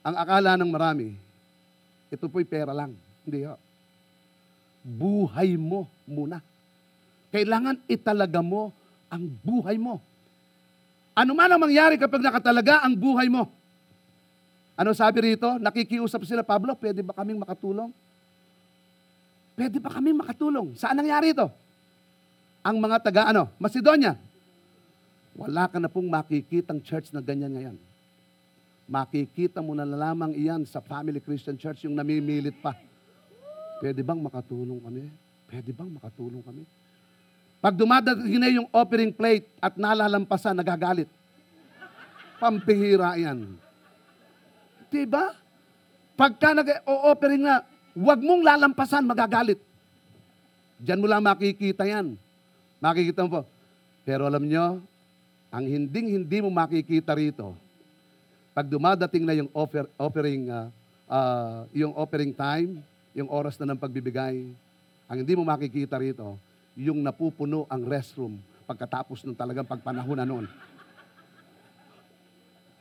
[0.07, 1.15] ang akala ng marami,
[2.11, 2.95] ito po'y pera lang.
[3.27, 3.59] Hindi ho.
[4.87, 6.39] Buhay mo muna.
[7.35, 8.71] Kailangan italaga mo
[9.11, 10.03] ang buhay mo.
[11.17, 13.49] Ano man ang mangyari kapag nakatalaga ang buhay mo?
[14.77, 15.57] Ano sabi rito?
[15.57, 17.89] Nakikiusap sila, Pablo, pwede ba kaming makatulong?
[19.57, 20.77] Pwede ba kaming makatulong?
[20.77, 21.49] Saan nangyari ito?
[22.61, 24.21] Ang mga taga, ano, Macedonia.
[25.33, 27.77] Wala ka na pong makikitang church na ganyan ngayon.
[28.87, 32.77] Makikita mo na lamang iyan sa Family Christian Church yung namimilit pa.
[33.83, 35.11] Pwede bang makatulong kami?
[35.51, 36.63] Pwede bang makatulong kami?
[37.67, 41.11] Pag dumadating na yung offering plate at nalalampasan, nagagalit.
[42.39, 43.59] Pampihira yan.
[44.87, 45.35] Diba?
[46.15, 49.59] Pagka nag-offering na, huwag mong lalampasan, magagalit.
[50.79, 52.15] Diyan mo lang makikita yan.
[52.79, 53.43] Makikita mo po.
[54.07, 54.79] Pero alam nyo,
[55.51, 57.51] ang hinding-hindi mo makikita rito,
[58.55, 60.71] pag dumadating na yung offer, offering, uh,
[61.11, 62.79] uh, yung offering time,
[63.11, 64.55] yung oras na ng pagbibigay.
[65.11, 66.39] Ang hindi mo makikita rito,
[66.77, 68.37] yung napupuno ang restroom
[68.69, 70.47] pagkatapos ng talagang pagpanahon na noon.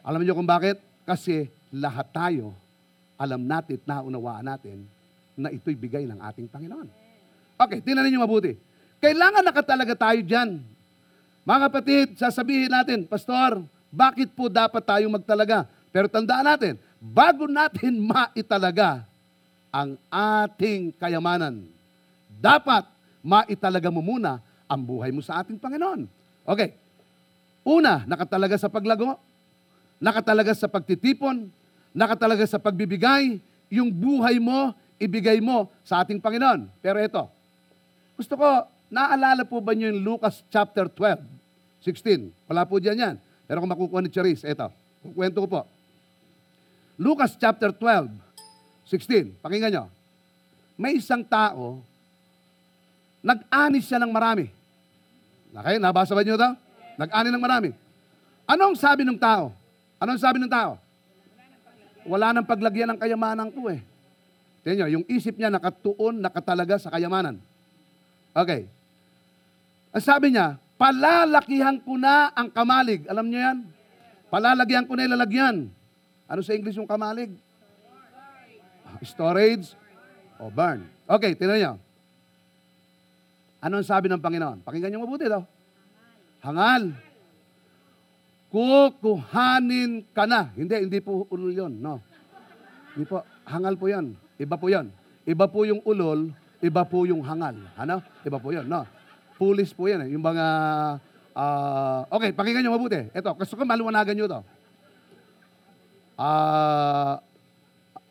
[0.04, 0.78] Alam niyo kung bakit?
[1.08, 2.54] Kasi lahat tayo,
[3.16, 4.84] alam natin, at naunawaan natin,
[5.36, 6.88] na ito'y bigay ng ating Panginoon.
[7.56, 8.60] Okay, tingnan niyo mabuti.
[9.00, 10.60] Kailangan nakatalaga tayo dyan.
[11.48, 15.68] Mga kapatid, sasabihin natin, Pastor, bakit po dapat tayong magtalaga?
[15.94, 19.08] Pero tandaan natin, bago natin maitalaga
[19.72, 21.68] ang ating kayamanan,
[22.40, 22.84] dapat
[23.26, 24.38] maitalaga mo muna
[24.70, 26.06] ang buhay mo sa ating Panginoon.
[26.46, 26.78] Okay.
[27.66, 29.18] Una, nakatalaga sa paglago,
[29.98, 31.50] nakatalaga sa pagtitipon,
[31.90, 33.42] nakatalaga sa pagbibigay,
[33.74, 36.70] yung buhay mo, ibigay mo sa ating Panginoon.
[36.86, 37.26] Pero ito,
[38.14, 41.26] gusto ko, naalala po ba niyo yung Lucas chapter 12,
[41.82, 42.30] 16?
[42.46, 43.16] Wala po dyan yan.
[43.50, 44.70] Pero kung makukuha ni Charis, ito,
[45.02, 45.62] kukwento ko po.
[47.02, 48.14] Lucas chapter 12,
[48.86, 49.42] 16.
[49.42, 49.86] Pakinggan nyo.
[50.78, 51.82] May isang tao,
[53.26, 54.54] nag-anis siya ng marami.
[55.50, 56.52] Okay, nabasa ba niyo ito?
[57.02, 57.70] Nag-ani ng marami.
[58.46, 59.50] Anong sabi ng tao?
[59.98, 60.78] Anong sabi ng tao?
[62.06, 63.82] Wala nang paglagyan ng kayamanan ko eh.
[64.62, 67.42] Tingnan nyo, yung isip niya nakatuon, nakatalaga sa kayamanan.
[68.30, 68.70] Okay.
[69.90, 73.10] Ang sabi niya, palalakihan ko na ang kamalig.
[73.10, 73.58] Alam niyo yan?
[74.30, 75.72] Palalagyan ko na ilalagyan.
[76.30, 77.34] Ano sa English yung kamalig?
[79.02, 79.74] Storage
[80.38, 80.86] o burn.
[81.06, 81.74] Okay, tingnan niyo.
[83.66, 84.62] Ano ang sabi ng Panginoon?
[84.62, 85.42] Pakinggan niyo mabuti daw.
[86.46, 86.94] Hangal.
[88.54, 90.54] Kukuhanin ka na.
[90.54, 91.74] Hindi, hindi po ulol yun.
[91.82, 91.98] No.
[92.94, 93.26] Hindi po.
[93.50, 94.14] Hangal po yan.
[94.38, 94.94] Iba po yan.
[95.26, 96.30] Iba po yung ulol,
[96.62, 97.58] iba po yung hangal.
[97.74, 98.06] Ano?
[98.22, 98.70] Iba po yun.
[98.70, 98.86] No.
[99.42, 100.06] Pulis po yan.
[100.06, 100.14] Eh.
[100.14, 100.46] Yung mga...
[101.34, 103.10] ah, okay, pakinggan niyo mabuti.
[103.10, 104.40] Ito, gusto ko maluwanagan niyo to.
[106.16, 107.18] Ah...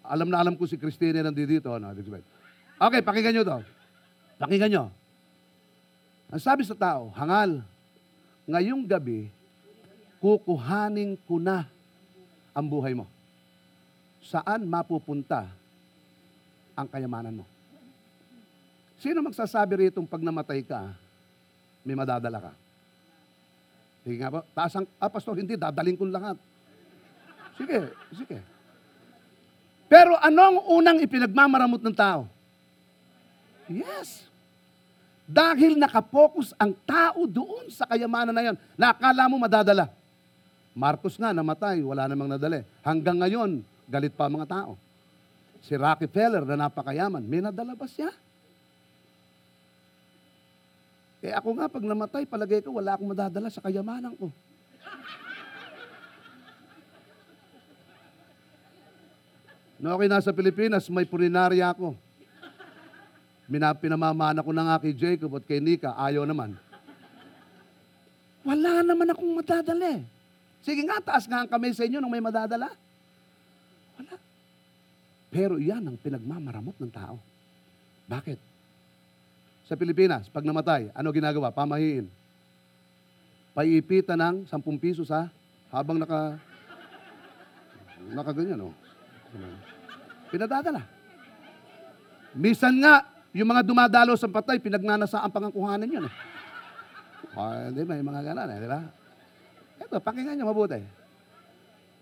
[0.05, 1.71] alam na alam ko si Christine nandito dito.
[1.79, 1.95] No?
[1.95, 3.63] Okay, pakinggan niyo to.
[4.43, 4.85] Pakinggan niyo.
[6.35, 7.63] Ang sabi sa tao, hangal,
[8.51, 9.31] ngayong gabi,
[10.19, 11.71] kukuhanin ko na
[12.51, 13.07] ang buhay mo.
[14.19, 15.47] Saan mapupunta
[16.75, 17.47] ang kayamanan mo?
[18.99, 20.91] Sino magsasabi rito pag namatay ka,
[21.87, 22.53] may madadala ka?
[24.03, 26.35] Sige nga po, taas ang, ah pastor, hindi, dadaling ko lahat.
[27.55, 28.43] Sige, sige.
[29.87, 32.27] Pero anong unang ipinagmamaramot ng tao?
[33.71, 34.34] Yes.
[35.25, 39.89] Dahil nakapokus ang tao doon sa kayamanan na yan, na akala mo madadala.
[40.77, 42.67] Marcos nga namatay, wala namang nadala.
[42.85, 44.77] Hanggang ngayon, galit pa mga tao.
[45.65, 48.13] Si Rockefeller na napakayaman, may nadala ba siya?
[51.25, 54.29] Eh ako nga, pag namatay, palagay ko, wala akong madadala sa kayamanan ko.
[59.81, 61.97] No, okay, nasa Pilipinas, may purinarya ako.
[63.51, 66.57] Pinamamana ko na nga kay Jacob at kay Nika, ayaw naman.
[68.45, 70.03] Wala naman akong madadala eh.
[70.65, 72.73] Sige nga, taas nga ang kamay sa inyo nung may madadala.
[74.01, 74.15] Wala.
[75.29, 77.21] Pero yan ang pinagmamaramot ng tao.
[78.09, 78.41] Bakit?
[79.65, 81.53] Sa Pilipinas, pag namatay, ano ginagawa?
[81.53, 82.09] Pamahiin.
[83.57, 85.29] Paiipitan ng 10 piso sa
[85.73, 86.37] habang naka
[88.13, 88.75] nakaganyan, oh.
[90.29, 90.85] Pinadadala.
[92.37, 96.07] Misan nga, yung mga dumadalo sa patay, pinagnanasaan pangangkuhanan yun.
[96.07, 96.15] Eh.
[97.35, 97.99] Ah, di ba?
[97.99, 98.81] Yung mga ganan, eh, di ba?
[99.83, 100.79] Ito, pakinggan niyo mabuti.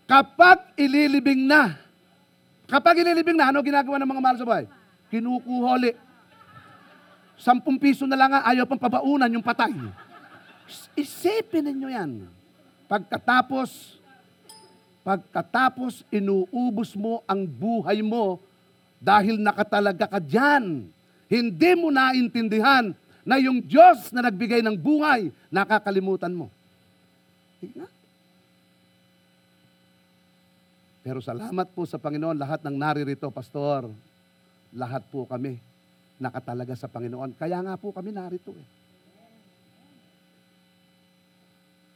[0.04, 1.72] Kapag ililibing na,
[2.68, 4.64] kapag ililibing na, ano ginagawa ng mga mahal sa buhay?
[5.08, 5.96] Kinukuhuli.
[7.40, 9.72] Sampung piso na lang ayaw pang pabaunan yung patay.
[10.92, 12.28] Isipin ninyo yan.
[12.92, 13.96] Pagkatapos,
[15.00, 18.36] pagkatapos inuubos mo ang buhay mo
[19.00, 20.92] dahil nakatalaga ka dyan.
[21.32, 22.92] Hindi mo naintindihan
[23.24, 26.52] na yung Diyos na nagbigay ng buhay, nakakalimutan mo.
[27.56, 27.88] Tingnan.
[31.02, 33.88] Pero salamat po sa Panginoon, lahat ng naririto, Pastor,
[34.76, 35.56] lahat po kami
[36.20, 37.32] nakatalaga sa Panginoon.
[37.34, 38.68] Kaya nga po kami narito eh.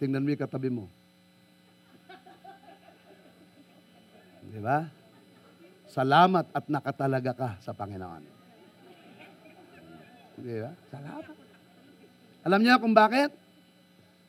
[0.00, 0.84] Tingnan mo yung katabi mo.
[4.48, 4.88] Di ba?
[5.92, 8.35] Salamat at nakatalaga ka sa Panginoon.
[10.36, 10.72] Di ba?
[10.92, 11.34] Salamat.
[12.46, 13.32] Alam niyo kung bakit?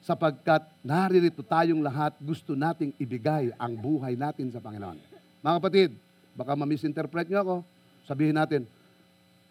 [0.01, 4.95] Sapagkat naririto tayong lahat, gusto nating ibigay ang buhay natin sa Panginoon.
[5.43, 5.89] Mga kapatid,
[6.31, 7.55] baka ma-misinterpret niyo ako.
[8.07, 8.63] Sabihin natin,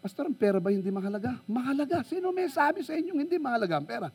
[0.00, 1.36] Pastor, ang pera ba hindi mahalaga?
[1.50, 2.06] Mahalaga.
[2.06, 4.08] Sino may sabi sa inyong hindi mahalaga ang pera?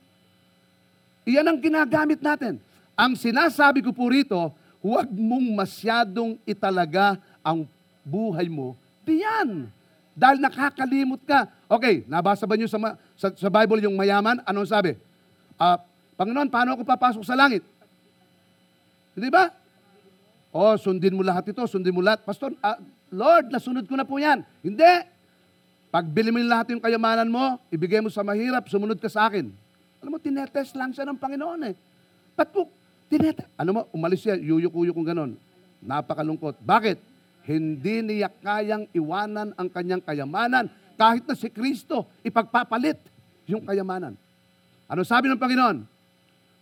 [1.28, 2.58] Iyan ang ginagamit natin.
[2.96, 7.68] Ang sinasabi ko po rito, huwag mong masyadong italaga ang
[8.02, 8.74] buhay mo
[9.06, 9.68] diyan.
[10.12, 11.48] Dahil nakakalimot ka.
[11.72, 12.78] Okay, nabasa ba niyo sa,
[13.16, 14.44] sa, sa Bible yung mayaman?
[14.44, 15.00] Anong sabi?
[15.56, 15.80] Ah,
[16.20, 17.64] Panginoon, paano ako papasok sa langit?
[19.16, 19.52] Hindi ba?
[20.52, 22.28] Oh, sundin mo lahat ito, sundin mo lahat.
[22.28, 22.76] Pastor, ah,
[23.12, 24.44] Lord, nasunod ko na po yan.
[24.60, 24.92] Hindi.
[25.92, 29.52] Pagbili mo lahat yung kayamanan mo, ibigay mo sa mahirap, sumunod ka sa akin.
[30.00, 31.76] Alam mo, tinetest lang siya ng Panginoon eh.
[32.36, 32.72] Ba't po,
[33.12, 33.48] tinetest?
[33.60, 35.36] Ano mo, umalis siya, yuyuk-uyuk kung ganon.
[35.84, 36.64] Napakalungkot.
[36.64, 37.11] Bakit?
[37.46, 43.02] Hindi niya kayang iwanan ang kanyang kayamanan kahit na si Kristo ipagpapalit
[43.50, 44.14] yung kayamanan.
[44.86, 45.88] Ano sabi ng Panginoon?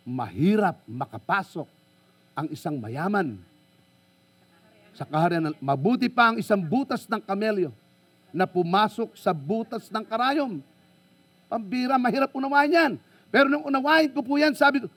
[0.08, 1.68] Mahirap makapasok
[2.38, 3.36] ang isang mayaman
[4.96, 5.52] sa kaharian.
[5.60, 7.76] Mabuti pa ang isang butas ng kamelyo
[8.32, 10.64] na pumasok sa butas ng karayom.
[11.50, 12.92] Pambira, mahirap unawain yan.
[13.34, 14.88] Pero nung unawain ko po yan, sabi ko,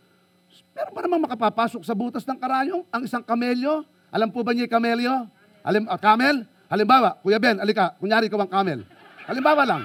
[0.76, 3.84] pero ba naman makapapasok sa butas ng karayom ang isang kamelyo?
[4.12, 5.28] Alam po ba niya kamelyo?
[5.62, 6.46] Alim, ah, camel?
[6.72, 8.80] Halimbawa, Kuya Ben, alika, kunyari ikaw ang camel.
[9.28, 9.82] Halimbawa lang.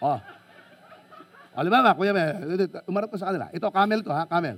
[0.00, 0.18] Oh.
[1.54, 2.30] Halimbawa, Kuya Ben,
[2.88, 3.52] umarap ka sa kanila.
[3.52, 4.56] Ito, camel to ha, camel.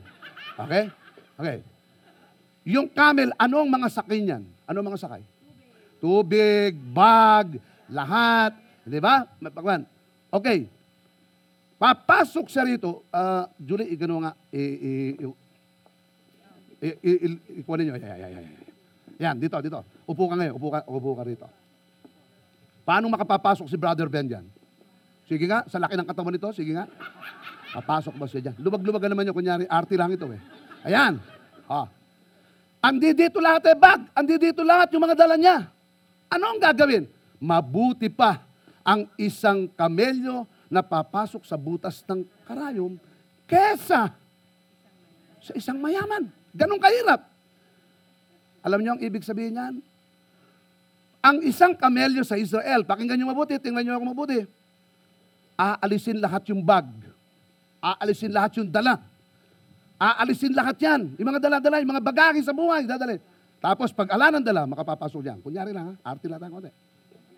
[0.54, 0.84] Okay?
[1.34, 1.58] Okay.
[2.62, 4.44] Yung camel, ano ang mga sakay niyan?
[4.70, 5.22] Ano ang mga sakay?
[5.98, 8.54] Tubig, bag, lahat.
[8.86, 9.26] Di ba?
[10.30, 10.70] Okay.
[11.80, 13.08] Papasok siya rito.
[13.10, 14.32] ah Julie, igano nga.
[14.52, 15.24] I, i, i,
[16.84, 17.28] i, i, i,
[17.64, 17.96] ikuha ninyo.
[17.96, 18.69] Yan, yan, yan, yan.
[19.20, 19.84] Yan, dito, dito.
[20.08, 20.54] Upo ka ngayon.
[20.56, 21.46] Upo ka, upo ka rito.
[22.88, 24.48] Paano makapapasok si Brother Ben dyan?
[25.28, 26.88] Sige nga, sa laki ng katawan nito, sige nga.
[27.70, 28.56] Papasok ba siya dyan?
[28.58, 30.40] Lumag-lumagan naman yung kunyari, arty lang ito eh.
[30.88, 31.22] Ayan.
[31.70, 31.86] Ha.
[32.82, 34.10] Andi dito lahat eh, bag.
[34.10, 35.70] Andi dito lahat yung mga dala niya.
[36.32, 37.06] Ano ang gagawin?
[37.38, 38.42] Mabuti pa
[38.82, 42.98] ang isang kamelyo na papasok sa butas ng karayom
[43.46, 44.10] kesa
[45.38, 46.26] sa isang mayaman.
[46.50, 47.29] Ganon kahirap.
[48.60, 49.74] Alam niyo ang ibig sabihin niyan?
[51.20, 54.40] Ang isang kamelyo sa Israel, pakinggan niyo mabuti, tingnan niyo ako mabuti.
[55.60, 56.88] Aalisin lahat yung bag.
[57.84, 58.96] Aalisin lahat yung dala.
[60.00, 61.12] Aalisin lahat yan.
[61.20, 63.20] Yung mga dala-dala, yung mga bagagi sa buhay, dadali.
[63.60, 65.38] Tapos pag ala ng dala, makapapasok yan.
[65.44, 66.72] Kunyari lang ha, arte lang tayo konti.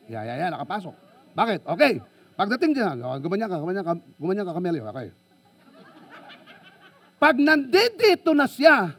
[0.06, 0.94] Yeah, yeah, yeah, nakapasok.
[1.35, 1.61] Bakit?
[1.66, 1.98] Okay.
[2.38, 4.82] Pagdating dyan, oh, gumanyan ka, gumanyan ka, gumanyan ka, kamelyo.
[4.94, 5.08] Okay.
[7.18, 8.94] Pag nandito na siya,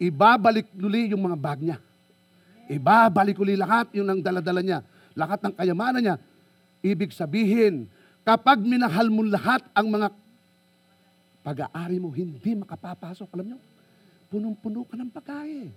[0.00, 1.78] ibabalik uli yung mga bag niya.
[2.72, 4.80] Ibabalik uli lahat yung nang daladala niya.
[5.12, 6.16] Lahat ng kayamanan niya.
[6.80, 7.84] Ibig sabihin,
[8.24, 10.08] kapag minahal mo lahat ang mga
[11.44, 13.28] pag-aari mo, hindi makapapasok.
[13.36, 13.58] Alam niyo,
[14.32, 15.68] punong-puno ka ng pagkain.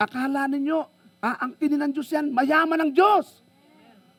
[0.00, 0.80] Akala ninyo,
[1.20, 3.44] aangkinin ng Diyos yan, mayaman ng Diyos.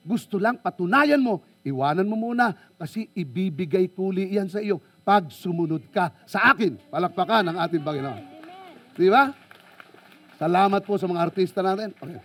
[0.02, 5.82] Gusto lang patunayan mo, iwanan mo muna kasi ibibigay kuli yan sa iyo pag sumunod
[5.90, 6.78] ka sa akin.
[6.90, 8.22] Palakpakan ng ating Panginoon.
[8.94, 9.34] Di ba?
[10.42, 11.94] Salamat po sa mga artista natin.
[11.94, 12.18] Okay.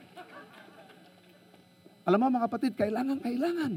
[2.02, 3.74] Alam mo mga kapatid, kailangan, kailangan.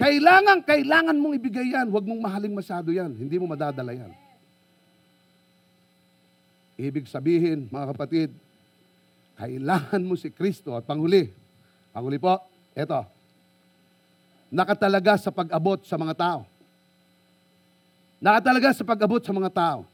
[0.00, 1.92] Kailangan, kailangan mong ibigay yan.
[1.92, 3.12] Huwag mong mahaling masyado yan.
[3.12, 4.08] Hindi mo madadala yan.
[6.80, 8.32] Ibig sabihin, mga kapatid,
[9.36, 11.28] kailangan mo si Kristo at panghuli.
[11.92, 12.40] Panghuli po,
[12.72, 13.04] eto.
[14.48, 16.40] Nakatalaga sa pag-abot sa mga tao.
[18.16, 19.93] Nakatalaga sa pag-abot sa mga tao.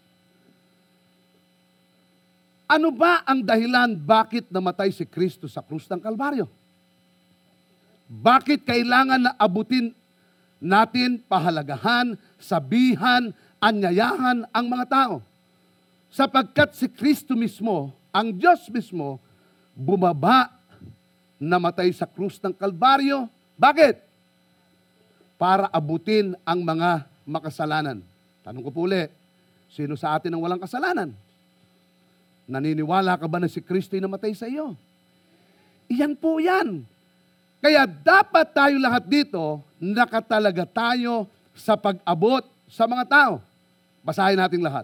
[2.71, 6.47] Ano ba ang dahilan bakit namatay si Kristo sa krus ng Kalbaryo?
[8.07, 9.91] Bakit kailangan na abutin
[10.63, 15.19] natin, pahalagahan, sabihan, anyayahan ang mga tao?
[16.15, 19.19] Sapagkat si Kristo mismo, ang Diyos mismo,
[19.75, 20.55] bumaba,
[21.43, 23.27] namatay sa krus ng Kalbaryo.
[23.59, 23.99] Bakit?
[25.35, 27.99] Para abutin ang mga makasalanan.
[28.47, 29.11] Tanong ko po ulit,
[29.75, 31.11] sino sa atin ang walang kasalanan?
[32.51, 34.75] Naniniwala ka ba na si Kristo ay namatay sa iyo?
[35.87, 36.83] Iyan po yan.
[37.63, 43.35] Kaya dapat tayo lahat dito, nakatalaga tayo sa pag-abot sa mga tao.
[44.03, 44.83] Basahin natin lahat.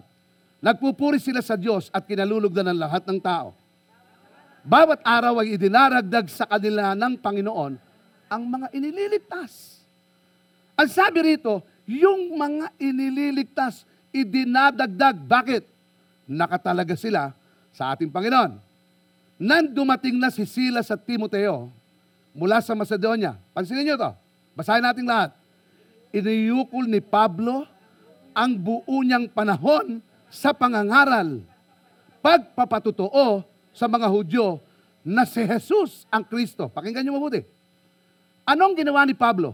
[0.63, 3.51] Nagpupuri sila sa Diyos at kinalulugdan ng lahat ng tao.
[4.63, 7.73] Bawat araw ay idinaragdag sa kanila ng Panginoon
[8.31, 9.83] ang mga inililigtas.
[10.79, 13.83] Ang sabi rito, yung mga inililigtas,
[14.15, 15.19] idinadagdag.
[15.19, 15.63] Bakit?
[16.27, 17.35] Nakatalaga sila
[17.77, 18.57] sa ating Panginoon.
[19.37, 21.69] Nan dumating na si Silas at Timoteo
[22.33, 23.37] mula sa Macedonia.
[23.53, 24.09] Pansinin niyo to.
[24.57, 25.37] Basahin natin lahat.
[26.09, 27.69] Iniyukol ni Pablo
[28.33, 30.01] ang buo niyang panahon
[30.33, 31.45] sa pangangaral,
[32.25, 34.57] pagpapatutuo sa mga Hudyo
[35.05, 36.65] na si Jesus ang Kristo.
[36.73, 37.45] Pakinggan niyo mabuti.
[38.41, 39.53] Anong ginawa ni Pablo?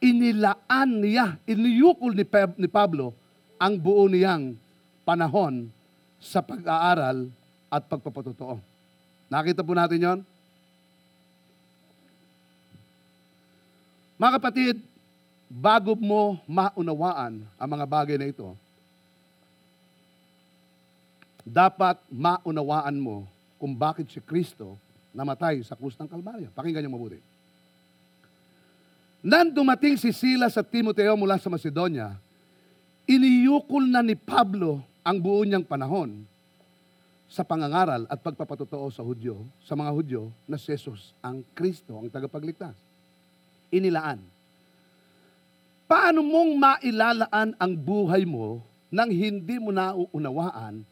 [0.00, 3.12] Inilaan niya, iniyukol ni Pablo
[3.60, 4.56] ang buo niyang
[5.04, 5.68] panahon
[6.16, 7.41] sa pag-aaral
[7.72, 8.60] at pagpapatutuo.
[9.32, 10.18] Nakita po natin yon?
[14.20, 14.76] Mga kapatid,
[15.48, 18.52] bago mo maunawaan ang mga bagay na ito,
[21.42, 23.24] dapat maunawaan mo
[23.56, 24.76] kung bakit si Kristo
[25.16, 26.52] namatay sa krus ng Kalbaryo.
[26.52, 27.18] Pakinggan niyo mabuti.
[29.24, 32.14] Nang dumating si Silas at Timoteo mula sa Macedonia,
[33.08, 36.26] iniyukol na ni Pablo ang buo niyang panahon
[37.32, 42.12] sa pangangaral at pagpapatotoo sa Hudyo, sa mga Hudyo na si Jesus ang Kristo, ang
[42.12, 42.76] tagapagligtas.
[43.72, 44.20] Inilaan.
[45.88, 48.60] Paano mong mailalaan ang buhay mo
[48.92, 50.84] nang hindi mo nauunawaan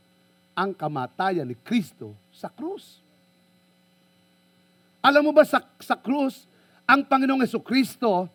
[0.57, 3.05] ang kamatayan ni Kristo sa krus?
[5.05, 6.49] Alam mo ba sa, sa krus,
[6.89, 8.33] ang Panginoong Yeso Kristo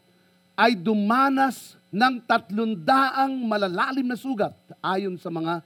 [0.53, 5.65] ay dumanas ng tatlong daang malalalim na sugat ayon sa mga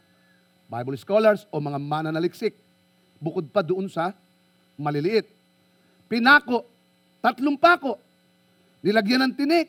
[0.69, 2.53] Bible scholars o mga mananaliksik.
[3.17, 4.13] Bukod pa doon sa
[4.77, 5.25] maliliit.
[6.05, 6.63] Pinako,
[7.19, 7.97] tatlong pako,
[8.85, 9.67] nilagyan ng tinik,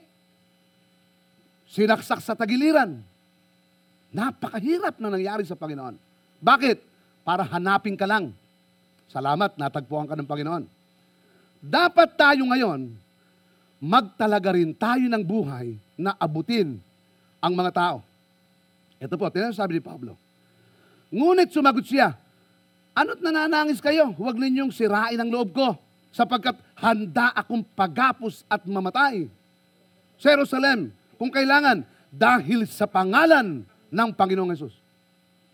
[1.72, 3.00] sinaksak sa tagiliran.
[4.12, 5.96] Napakahirap na nangyari sa Panginoon.
[6.38, 6.78] Bakit?
[7.24, 8.32] Para hanapin ka lang.
[9.10, 10.64] Salamat, natagpuan ka ng Panginoon.
[11.60, 12.90] Dapat tayo ngayon,
[13.80, 16.80] magtalaga rin tayo ng buhay na abutin
[17.40, 17.98] ang mga tao.
[19.00, 20.16] Ito po, tinan sabi ni Pablo.
[21.10, 22.14] Ngunit sumagot siya,
[22.94, 24.14] ano't nananangis kayo?
[24.14, 25.74] Huwag ninyong sirain ang loob ko,
[26.14, 29.26] sapagkat handa akong pagapos at mamatay.
[30.22, 34.74] Sa Jerusalem, kung kailangan, dahil sa pangalan ng Panginoong Yesus.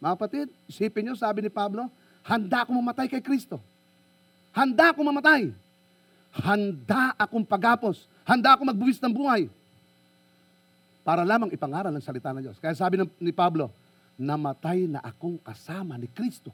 [0.01, 1.89] Mga kapatid, isipin nyo, sabi ni Pablo,
[2.25, 3.61] handa akong mamatay kay Kristo.
[4.53, 5.53] Handa akong mamatay.
[6.33, 8.05] Handa akong pagapos.
[8.25, 9.49] Handa akong magbuwis ng buhay.
[11.05, 12.59] Para lamang ipangaral ng salita ng Diyos.
[12.61, 13.73] Kaya sabi ni Pablo,
[14.17, 16.53] namatay na akong kasama ni Kristo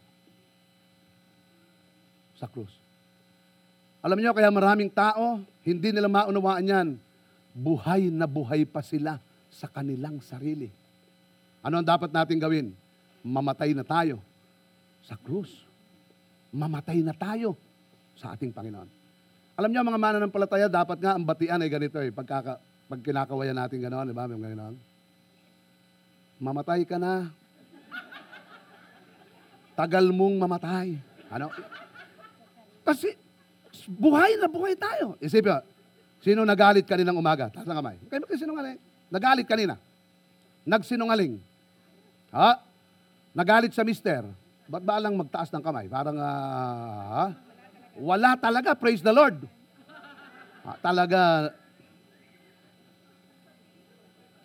[2.39, 2.75] sa krus.
[4.03, 6.89] Alam niyo, kaya maraming tao, hindi nila maunawaan yan.
[7.55, 10.67] Buhay na buhay pa sila sa kanilang sarili.
[11.63, 12.75] Ano ang dapat natin gawin?
[13.23, 14.19] Mamatay na tayo
[15.07, 15.55] sa krus.
[16.51, 17.55] Mamatay na tayo
[18.19, 18.91] sa ating Panginoon.
[19.55, 22.11] Alam niyo, mga mananampalataya, dapat nga ang batian ay ganito eh.
[22.11, 22.59] Pagkaka,
[22.91, 24.27] pag kinakawayan natin gano'n, di ba?
[24.27, 24.75] May gano'n.
[26.43, 27.31] Mamatay ka na.
[29.83, 30.95] Tagal mong mamatay.
[31.27, 31.51] Ano?
[32.87, 33.19] Kasi,
[33.91, 35.19] buhay na buhay tayo.
[35.19, 35.59] Isipin,
[36.23, 37.51] sino nagalit kaninang umaga?
[37.51, 37.99] Taas ng kamay.
[38.07, 38.79] Kayo kayo sinungaling.
[39.11, 39.75] Nagalit kanina.
[40.63, 41.35] Nagsinungaling.
[42.31, 42.63] Ha?
[43.35, 44.23] Nagalit sa mister.
[44.71, 45.91] Ba't ba lang magtaas ng kamay?
[45.91, 47.27] Parang, ah, ha?
[47.99, 49.35] Wala talaga, praise the Lord.
[50.63, 51.51] Ah, talaga,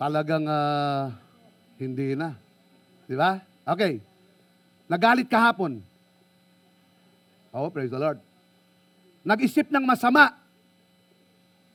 [0.02, 1.14] talagang ah,
[1.78, 2.34] hindi na.
[3.06, 3.38] Di ba?
[3.62, 4.07] Okay.
[4.88, 5.84] Nagalit kahapon.
[7.52, 8.16] Oh, praise the Lord.
[9.20, 10.32] Nag-isip ng masama.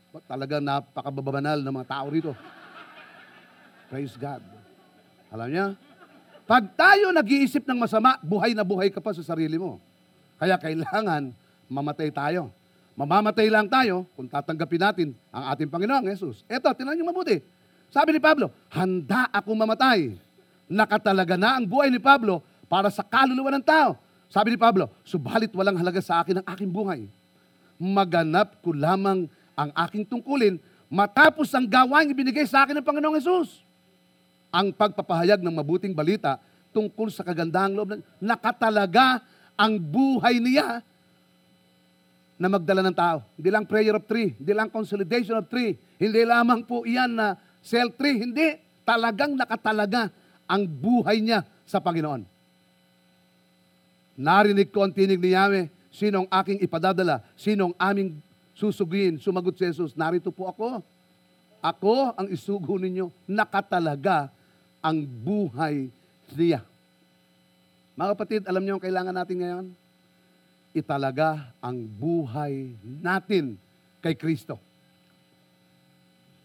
[0.09, 2.33] Ba't talaga napakababanal ng mga tao rito.
[3.93, 4.41] Praise God.
[5.29, 5.65] Alam niya?
[6.49, 9.77] Pag tayo nag-iisip ng masama, buhay na buhay ka pa sa sarili mo.
[10.41, 11.29] Kaya kailangan
[11.69, 12.49] mamatay tayo.
[12.93, 16.45] Mamamatay lang tayo kung tatanggapin natin ang ating Panginoong Yesus.
[16.45, 17.41] Eto, tinan niyo mabuti.
[17.89, 20.13] Sabi ni Pablo, handa ako mamatay.
[20.69, 22.41] Nakatalaga na ang buhay ni Pablo
[22.73, 24.01] para sa kaluluwa ng tao.
[24.33, 27.05] Sabi ni Pablo, subalit walang halaga sa akin ang aking buhay.
[27.77, 30.57] Maganap ko lamang ang aking tungkulin
[30.89, 33.61] matapos ang gawain ibinigay sa akin ng Panginoong Yesus.
[34.49, 36.41] Ang pagpapahayag ng mabuting balita
[36.73, 39.21] tungkol sa kagandahang loob ng nakatalaga
[39.53, 40.81] ang buhay niya
[42.41, 43.21] na magdala ng tao.
[43.37, 47.37] Hindi lang prayer of three, hindi lang consolidation of three, hindi lamang po iyan na
[47.61, 48.57] cell tree, hindi.
[48.81, 50.09] Talagang nakatalaga
[50.49, 52.32] ang buhay niya sa Panginoon.
[54.13, 58.09] Narinig ko ang tinig ni Yahweh, sino ang aking ipadadala, sino ang aming
[58.53, 60.81] susuguin, sumagot si Jesus, narito po ako.
[61.63, 64.29] Ako ang isugo ninyo, nakatalaga
[64.83, 65.89] ang buhay
[66.35, 66.61] niya.
[67.95, 69.65] Mga kapatid, alam niyo ang kailangan natin ngayon?
[70.73, 73.55] Italaga ang buhay natin
[74.01, 74.57] kay Kristo.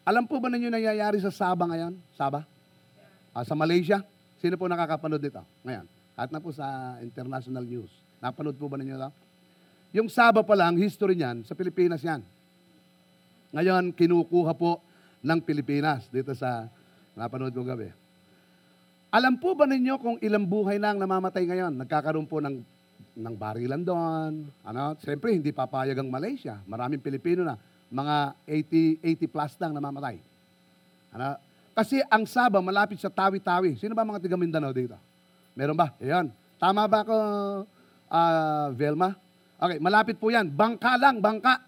[0.05, 1.97] Alam po ba ninyo nangyayari sa Sabah ngayon?
[2.17, 2.45] Sabah?
[3.33, 4.01] Ah, sa Malaysia?
[4.41, 5.98] Sino po nakakapanood nito ngayon?
[6.19, 7.95] At na po sa international news.
[8.19, 9.11] Napanood po ba ninyo ito?
[9.95, 12.27] Yung Sabah pa lang, history niyan, sa Pilipinas yan.
[13.55, 14.83] Ngayon, kinukuha po
[15.23, 16.67] ng Pilipinas dito sa
[17.15, 17.89] napanood ko gabi.
[19.09, 21.73] Alam po ba ninyo kung ilang buhay na ang namamatay ngayon?
[21.81, 22.61] Nagkakaroon po ng,
[23.17, 24.45] ng barilan doon.
[24.67, 24.99] Ano?
[25.01, 26.61] Siyempre, hindi papayag ang Malaysia.
[26.69, 27.57] Maraming Pilipino na.
[27.89, 30.21] Mga 80, 80 plus lang namamatay.
[31.17, 31.41] Ano?
[31.73, 33.81] Kasi ang Sabah malapit sa Tawi-Tawi.
[33.81, 35.08] Sino ba mga tiga Mindanao dito?
[35.59, 35.91] Meron ba?
[35.99, 36.31] Ayan.
[36.55, 37.17] Tama ba ako,
[38.07, 39.19] ah, Velma?
[39.59, 40.47] Okay, malapit po yan.
[40.47, 41.59] Bangka lang, bangka.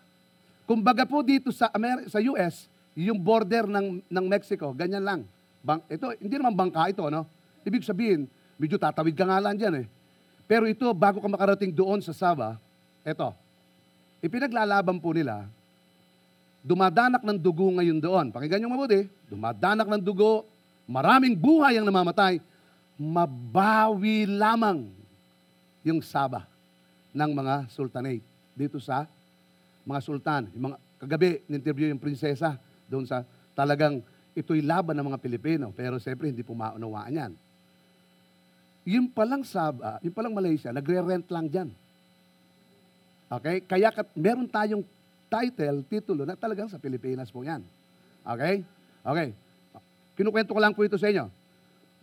[0.62, 5.20] Kumbaga po dito sa, Amer- sa US, yung border ng, ng Mexico, ganyan lang.
[5.58, 7.26] Bang, ito, hindi naman bangka ito, no?
[7.66, 9.86] Ibig sabihin, medyo tatawid ka nga lang dyan eh.
[10.46, 12.62] Pero ito, bago ka makarating doon sa Saba,
[13.02, 13.28] ito,
[14.22, 15.50] ipinaglalaban po nila,
[16.62, 18.26] dumadanak ng dugo ngayon doon.
[18.30, 20.46] Pakinggan nyo mabuti, dumadanak ng dugo,
[20.86, 22.38] maraming buhay ang namamatay,
[23.00, 24.84] mabawi lamang
[25.80, 26.44] yung Saba
[27.16, 28.20] ng mga sultanate
[28.52, 29.08] dito sa
[29.88, 30.52] mga sultan.
[30.52, 33.24] Yung mga, kagabi, ninterview yung prinsesa doon sa
[33.56, 34.04] talagang
[34.36, 35.72] ito'y laban ng mga Pilipino.
[35.72, 37.32] Pero siyempre, hindi po maunawaan yan.
[38.84, 41.68] Yung palang Saba, yung palang Malaysia, nagre-rent lang dyan.
[43.32, 43.64] Okay?
[43.64, 44.84] Kaya kat, meron tayong
[45.32, 47.64] title, titulo na talagang sa Pilipinas po yan.
[48.28, 48.60] Okay?
[49.00, 49.28] Okay.
[50.20, 51.32] Kinukwento ko lang po ito sa inyo.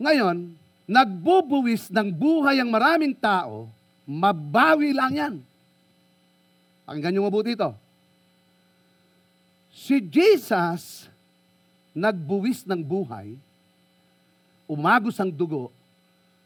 [0.02, 0.58] Ngayon,
[0.88, 3.68] nagbubuwis ng buhay ang maraming tao,
[4.08, 5.34] mabawi lang yan.
[6.88, 7.76] Pakinggan nyo mabuti ito.
[9.68, 11.12] Si Jesus,
[11.92, 13.36] nagbuwis ng buhay,
[14.64, 15.68] umagos ang dugo,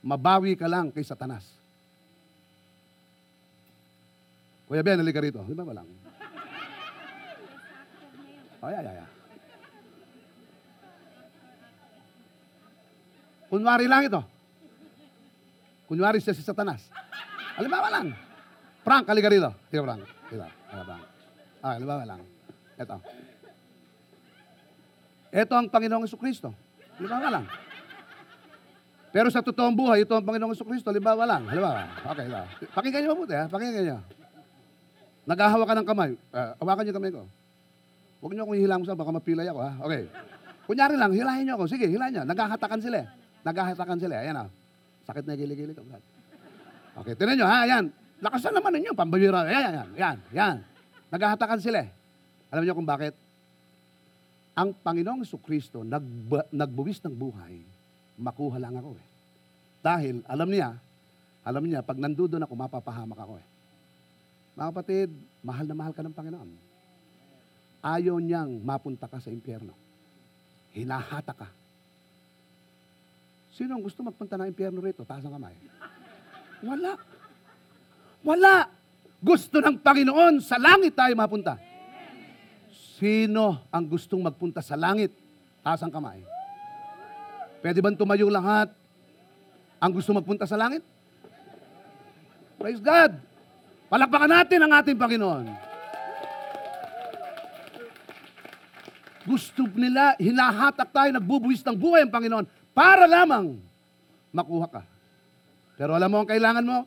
[0.02, 1.46] mabawi ka lang kay Satanas.
[4.66, 5.38] Kuya Ben, halika rito.
[5.46, 5.88] Di ba ba lang?
[8.62, 8.98] Ay, ay, ay.
[8.98, 9.10] ay.
[13.52, 14.31] Kunwari lang ito.
[15.92, 16.88] Kunwari siya si Satanas.
[17.60, 18.16] Halimbawa lang.
[18.80, 19.52] Frank, halika rito.
[19.68, 20.02] Halika, Frank.
[20.32, 20.40] Dito.
[20.40, 21.04] Halika, Frank.
[21.60, 22.20] Ah, halimbawa lang.
[22.80, 22.96] Ito.
[25.36, 26.48] Ito ang Panginoong Yesu Kristo.
[26.96, 27.44] Halimbawa lang.
[29.12, 30.88] Pero sa totoong buhay, ito ang Panginoong Yesu Kristo.
[30.88, 31.44] Halimbawa lang.
[31.44, 31.84] Halimbawa.
[32.08, 32.46] Okay, halimbawa.
[32.72, 33.44] Pakinggan niyo mabuti, ha?
[33.52, 33.98] Pakinggan niyo.
[35.28, 36.10] Naghahawa ka ng kamay.
[36.32, 37.22] Uh, hawakan niyo kamay ko.
[38.24, 39.76] Huwag niyo akong hihilang sa baka mapilay ako, ha?
[39.84, 40.08] Okay.
[40.64, 41.68] Kunyari lang, hilahin niyo ako.
[41.68, 42.24] Sige, hilahin niyo.
[42.24, 43.04] Naghahatakan sila.
[43.04, 43.06] eh.
[43.44, 44.16] Naghahatakan sila.
[44.16, 44.48] Ayan, ha?
[45.02, 45.82] Sakit na gili-gili ko.
[45.82, 46.04] Brad.
[47.02, 47.64] Okay, tinan niyo, ha?
[47.64, 47.88] Ayan.
[48.22, 49.42] Lakasan naman ninyo, pambira.
[49.42, 50.56] Ayan, ayan, ayan, ayan.
[51.10, 51.82] Naghahatakan sila.
[51.82, 51.90] eh.
[52.52, 53.16] Alam niyo kung bakit?
[54.52, 57.64] Ang Panginoong Kristo nagba, nagbuwis ng buhay,
[58.20, 59.06] makuha lang ako eh.
[59.80, 60.76] Dahil alam niya,
[61.42, 63.46] alam niya, pag nandoon ako, mapapahamak ako eh.
[64.52, 65.08] Mga kapatid,
[65.40, 66.50] mahal na mahal ka ng Panginoon.
[67.82, 69.72] Ayaw niyang mapunta ka sa impyerno.
[70.76, 71.48] Hinahata ka.
[73.52, 75.04] Sino ang gusto magpunta ng impyerno rito?
[75.04, 75.52] Taas ang kamay.
[76.64, 76.96] Wala.
[78.24, 78.54] Wala.
[79.20, 81.60] Gusto ng Panginoon, sa langit tayo mapunta.
[82.96, 85.12] Sino ang gustong magpunta sa langit?
[85.60, 86.24] Taas ang kamay.
[87.60, 88.72] Pwede bang tumayo lahat
[89.78, 90.82] ang gusto magpunta sa langit?
[92.56, 93.14] Praise God!
[93.92, 95.46] Palakpakan natin ang ating Panginoon.
[99.22, 103.60] Gusto nila, hinahatak tayo, nagbubuwis ng buhay ang Panginoon para lamang
[104.32, 104.82] makuha ka.
[105.76, 106.78] Pero alam mo ang kailangan mo?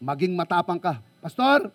[0.00, 1.00] Maging matapang ka.
[1.24, 1.72] Pastor,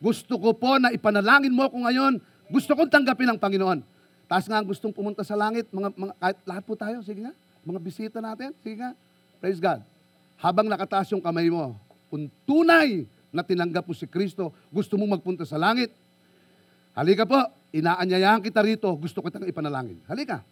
[0.00, 2.20] gusto ko po na ipanalangin mo ko ngayon.
[2.52, 3.80] Gusto kong tanggapin ang Panginoon.
[4.28, 5.68] Taas nga ang gustong pumunta sa langit.
[5.72, 7.00] Mga, mga, kahit lahat po tayo.
[7.00, 7.32] Sige nga.
[7.64, 8.52] Mga bisita natin.
[8.60, 8.92] Sige nga.
[9.40, 9.80] Praise God.
[10.40, 11.76] Habang nakataas yung kamay mo,
[12.12, 15.90] kung tunay na tinanggap mo si Kristo, gusto mo magpunta sa langit,
[16.94, 17.40] halika po,
[17.74, 19.98] inaanyayahan kita rito, gusto kitang ipanalangin.
[20.06, 20.46] Halika.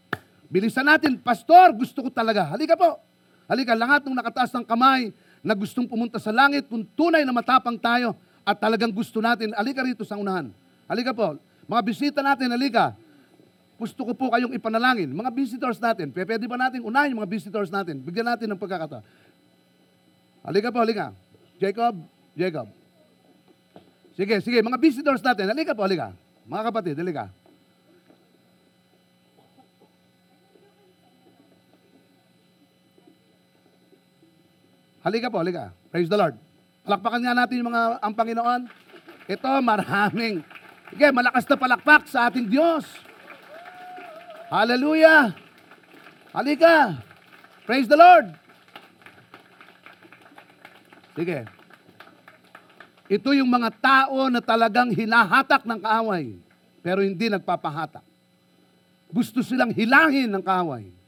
[0.52, 2.52] Bilisan natin, Pastor, gusto ko talaga.
[2.52, 3.00] Halika po.
[3.48, 5.08] Halika, lahat ng nakataas ng kamay
[5.40, 8.12] na gustong pumunta sa langit, kung tunay na matapang tayo
[8.44, 10.52] at talagang gusto natin, halika rito sa unahan.
[10.84, 11.40] Halika po.
[11.64, 12.92] Mga bisita natin, halika.
[13.80, 15.08] Gusto ko po kayong ipanalangin.
[15.08, 17.98] Mga visitors natin, pwede ba natin unahin yung mga visitors natin?
[18.04, 19.02] Bigyan natin ng pagkakataon.
[20.44, 21.16] Halika po, halika.
[21.56, 21.96] Jacob,
[22.36, 22.68] Jacob.
[24.12, 26.12] Sige, sige, mga visitors natin, halika po, halika.
[26.44, 27.32] Mga kapatid, halika.
[35.02, 35.74] Halika po, halika.
[35.90, 36.38] Praise the Lord.
[36.86, 38.62] Palakpakan nga natin yung mga ang Panginoon.
[39.26, 40.46] Ito, maraming.
[40.94, 42.86] Sige, malakas na palakpak sa ating Diyos.
[44.46, 45.34] Hallelujah.
[46.30, 47.02] Halika.
[47.66, 48.30] Praise the Lord.
[51.18, 51.50] Sige.
[53.10, 56.38] Ito yung mga tao na talagang hinahatak ng kaaway,
[56.78, 58.06] pero hindi nagpapahatak.
[59.12, 61.01] Gusto silang hilahin ng kaaway.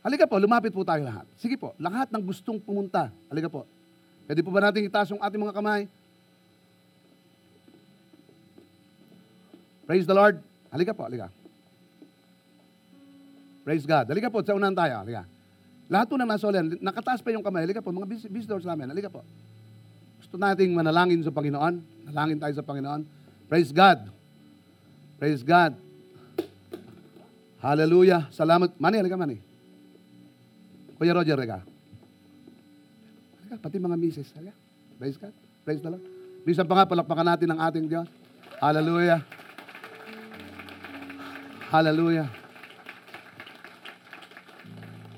[0.00, 1.28] Halika po, lumapit po tayo lahat.
[1.36, 3.12] Sige po, lahat ng gustong pumunta.
[3.28, 3.68] Halika po.
[4.24, 5.84] Pwede po ba natin itaas yung ating mga kamay?
[9.84, 10.40] Praise the Lord.
[10.72, 11.28] Halika po, halika.
[13.60, 14.08] Praise God.
[14.08, 15.04] Halika po, sa unahan tayo.
[15.04, 15.22] Halika.
[15.90, 17.68] Lahat po na masolan, nakataas pa yung kamay.
[17.68, 18.88] Halika po, mga vis- visitors namin.
[18.88, 19.20] Halika po.
[20.22, 22.06] Gusto nating manalangin sa Panginoon.
[22.08, 23.04] Nalangin tayo sa Panginoon.
[23.50, 24.08] Praise God.
[25.20, 25.74] Praise God.
[27.60, 28.30] Hallelujah.
[28.32, 28.72] Salamat.
[28.80, 29.49] Mani, halika mani.
[31.00, 31.64] Kuya Roger, halika.
[33.40, 34.28] Halika, pati mga misis.
[34.36, 34.52] Halika.
[35.00, 35.32] Praise God.
[35.64, 36.04] Praise the Lord.
[36.44, 38.04] Bisan pa nga, palakpakan natin ang ating Diyos.
[38.60, 39.24] Hallelujah.
[41.72, 42.28] Hallelujah.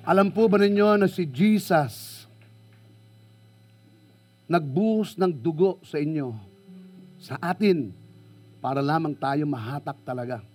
[0.07, 2.31] Alam po ba ninyo na si Jesus
[4.47, 6.31] nagbuhos ng dugo sa inyo,
[7.19, 7.91] sa atin,
[8.63, 10.47] para lamang tayo mahatak talaga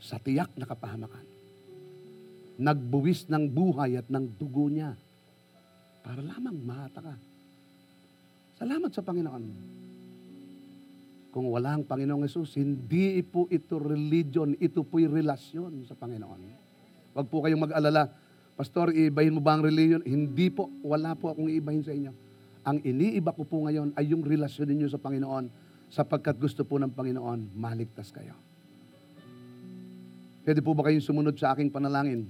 [0.00, 1.31] sa tiyak na kapahamakan.
[2.60, 4.92] Nagbuwis ng buhay at ng dugo niya
[6.02, 7.14] para lamang mahatak ka.
[8.58, 9.44] Salamat sa Panginoon.
[11.32, 16.40] Kung wala ang Panginoong Yesus, hindi po ito religion, ito po'y relasyon sa Panginoon.
[17.16, 18.12] Huwag po kayong mag-alala,
[18.52, 20.04] Pastor, iibahin mo ba ang religion?
[20.04, 22.12] Hindi po, wala po akong iibahin sa inyo.
[22.68, 25.48] Ang iniiba ko po ngayon ay yung relasyon ninyo sa Panginoon
[25.88, 28.36] sapagkat gusto po ng Panginoon, maligtas kayo.
[30.44, 32.28] Pwede po ba kayong sumunod sa aking panalangin?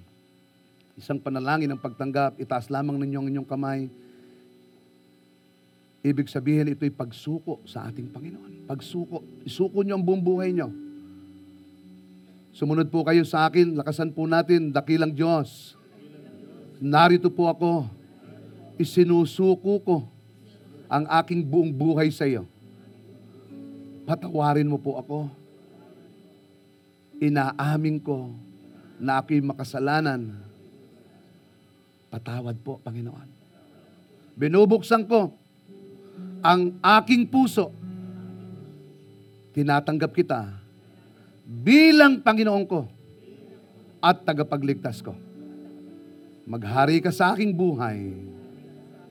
[0.92, 3.88] Isang panalangin ng pagtanggap, itaas lamang ninyo ang inyong kamay.
[6.02, 8.66] Ibig sabihin, ito'y pagsuko sa ating Panginoon.
[8.66, 9.22] Pagsuko.
[9.46, 10.68] Isuko nyo ang buong buhay nyo.
[12.52, 13.78] Sumunod po kayo sa akin.
[13.78, 15.78] Lakasan po natin, dakilang Diyos.
[16.82, 17.86] Narito po ako.
[18.76, 19.96] Isinusuko ko
[20.90, 22.44] ang aking buong buhay sa iyo.
[24.04, 25.30] Patawarin mo po ako.
[27.22, 28.34] Inaamin ko
[28.98, 30.34] na ako'y makasalanan.
[32.12, 33.28] Patawad po, Panginoon.
[34.36, 35.32] Binubuksan ko
[36.44, 37.72] ang aking puso.
[39.56, 40.52] Tinatanggap kita
[41.48, 42.84] bilang Panginoon ko
[44.04, 45.16] at tagapagligtas ko.
[46.44, 48.12] Maghari ka sa aking buhay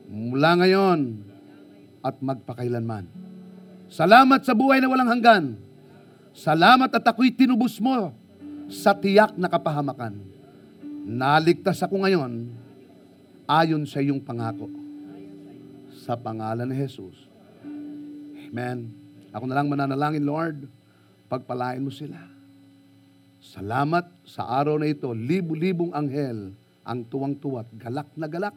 [0.06, 1.26] mula ngayon
[2.06, 3.10] at magpakailanman.
[3.90, 5.44] Salamat sa buhay na walang hanggan.
[6.38, 8.14] Salamat at ako'y tinubos mo
[8.70, 10.16] sa tiyak na kapahamakan.
[11.02, 12.61] Naligtas ako ngayon
[13.60, 14.72] ayon sa iyong pangako.
[16.02, 17.28] Sa pangalan ni Jesus.
[18.48, 18.90] Amen.
[19.32, 20.64] Ako na lang mananalangin, Lord.
[21.28, 22.16] Pagpalain mo sila.
[23.40, 25.12] Salamat sa araw na ito.
[25.12, 28.56] Libu-libong anghel ang tuwang-tuwat, galak na galak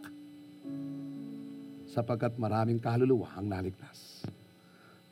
[1.95, 4.27] sapagkat maraming kaluluwa ang naligtas.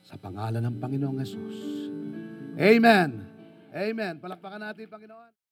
[0.04, 1.56] Sa pangalan ng Panginoong Yesus.
[2.60, 3.24] Amen.
[3.72, 4.14] Amen.
[4.20, 5.43] Palakpakan natin, Panginoon.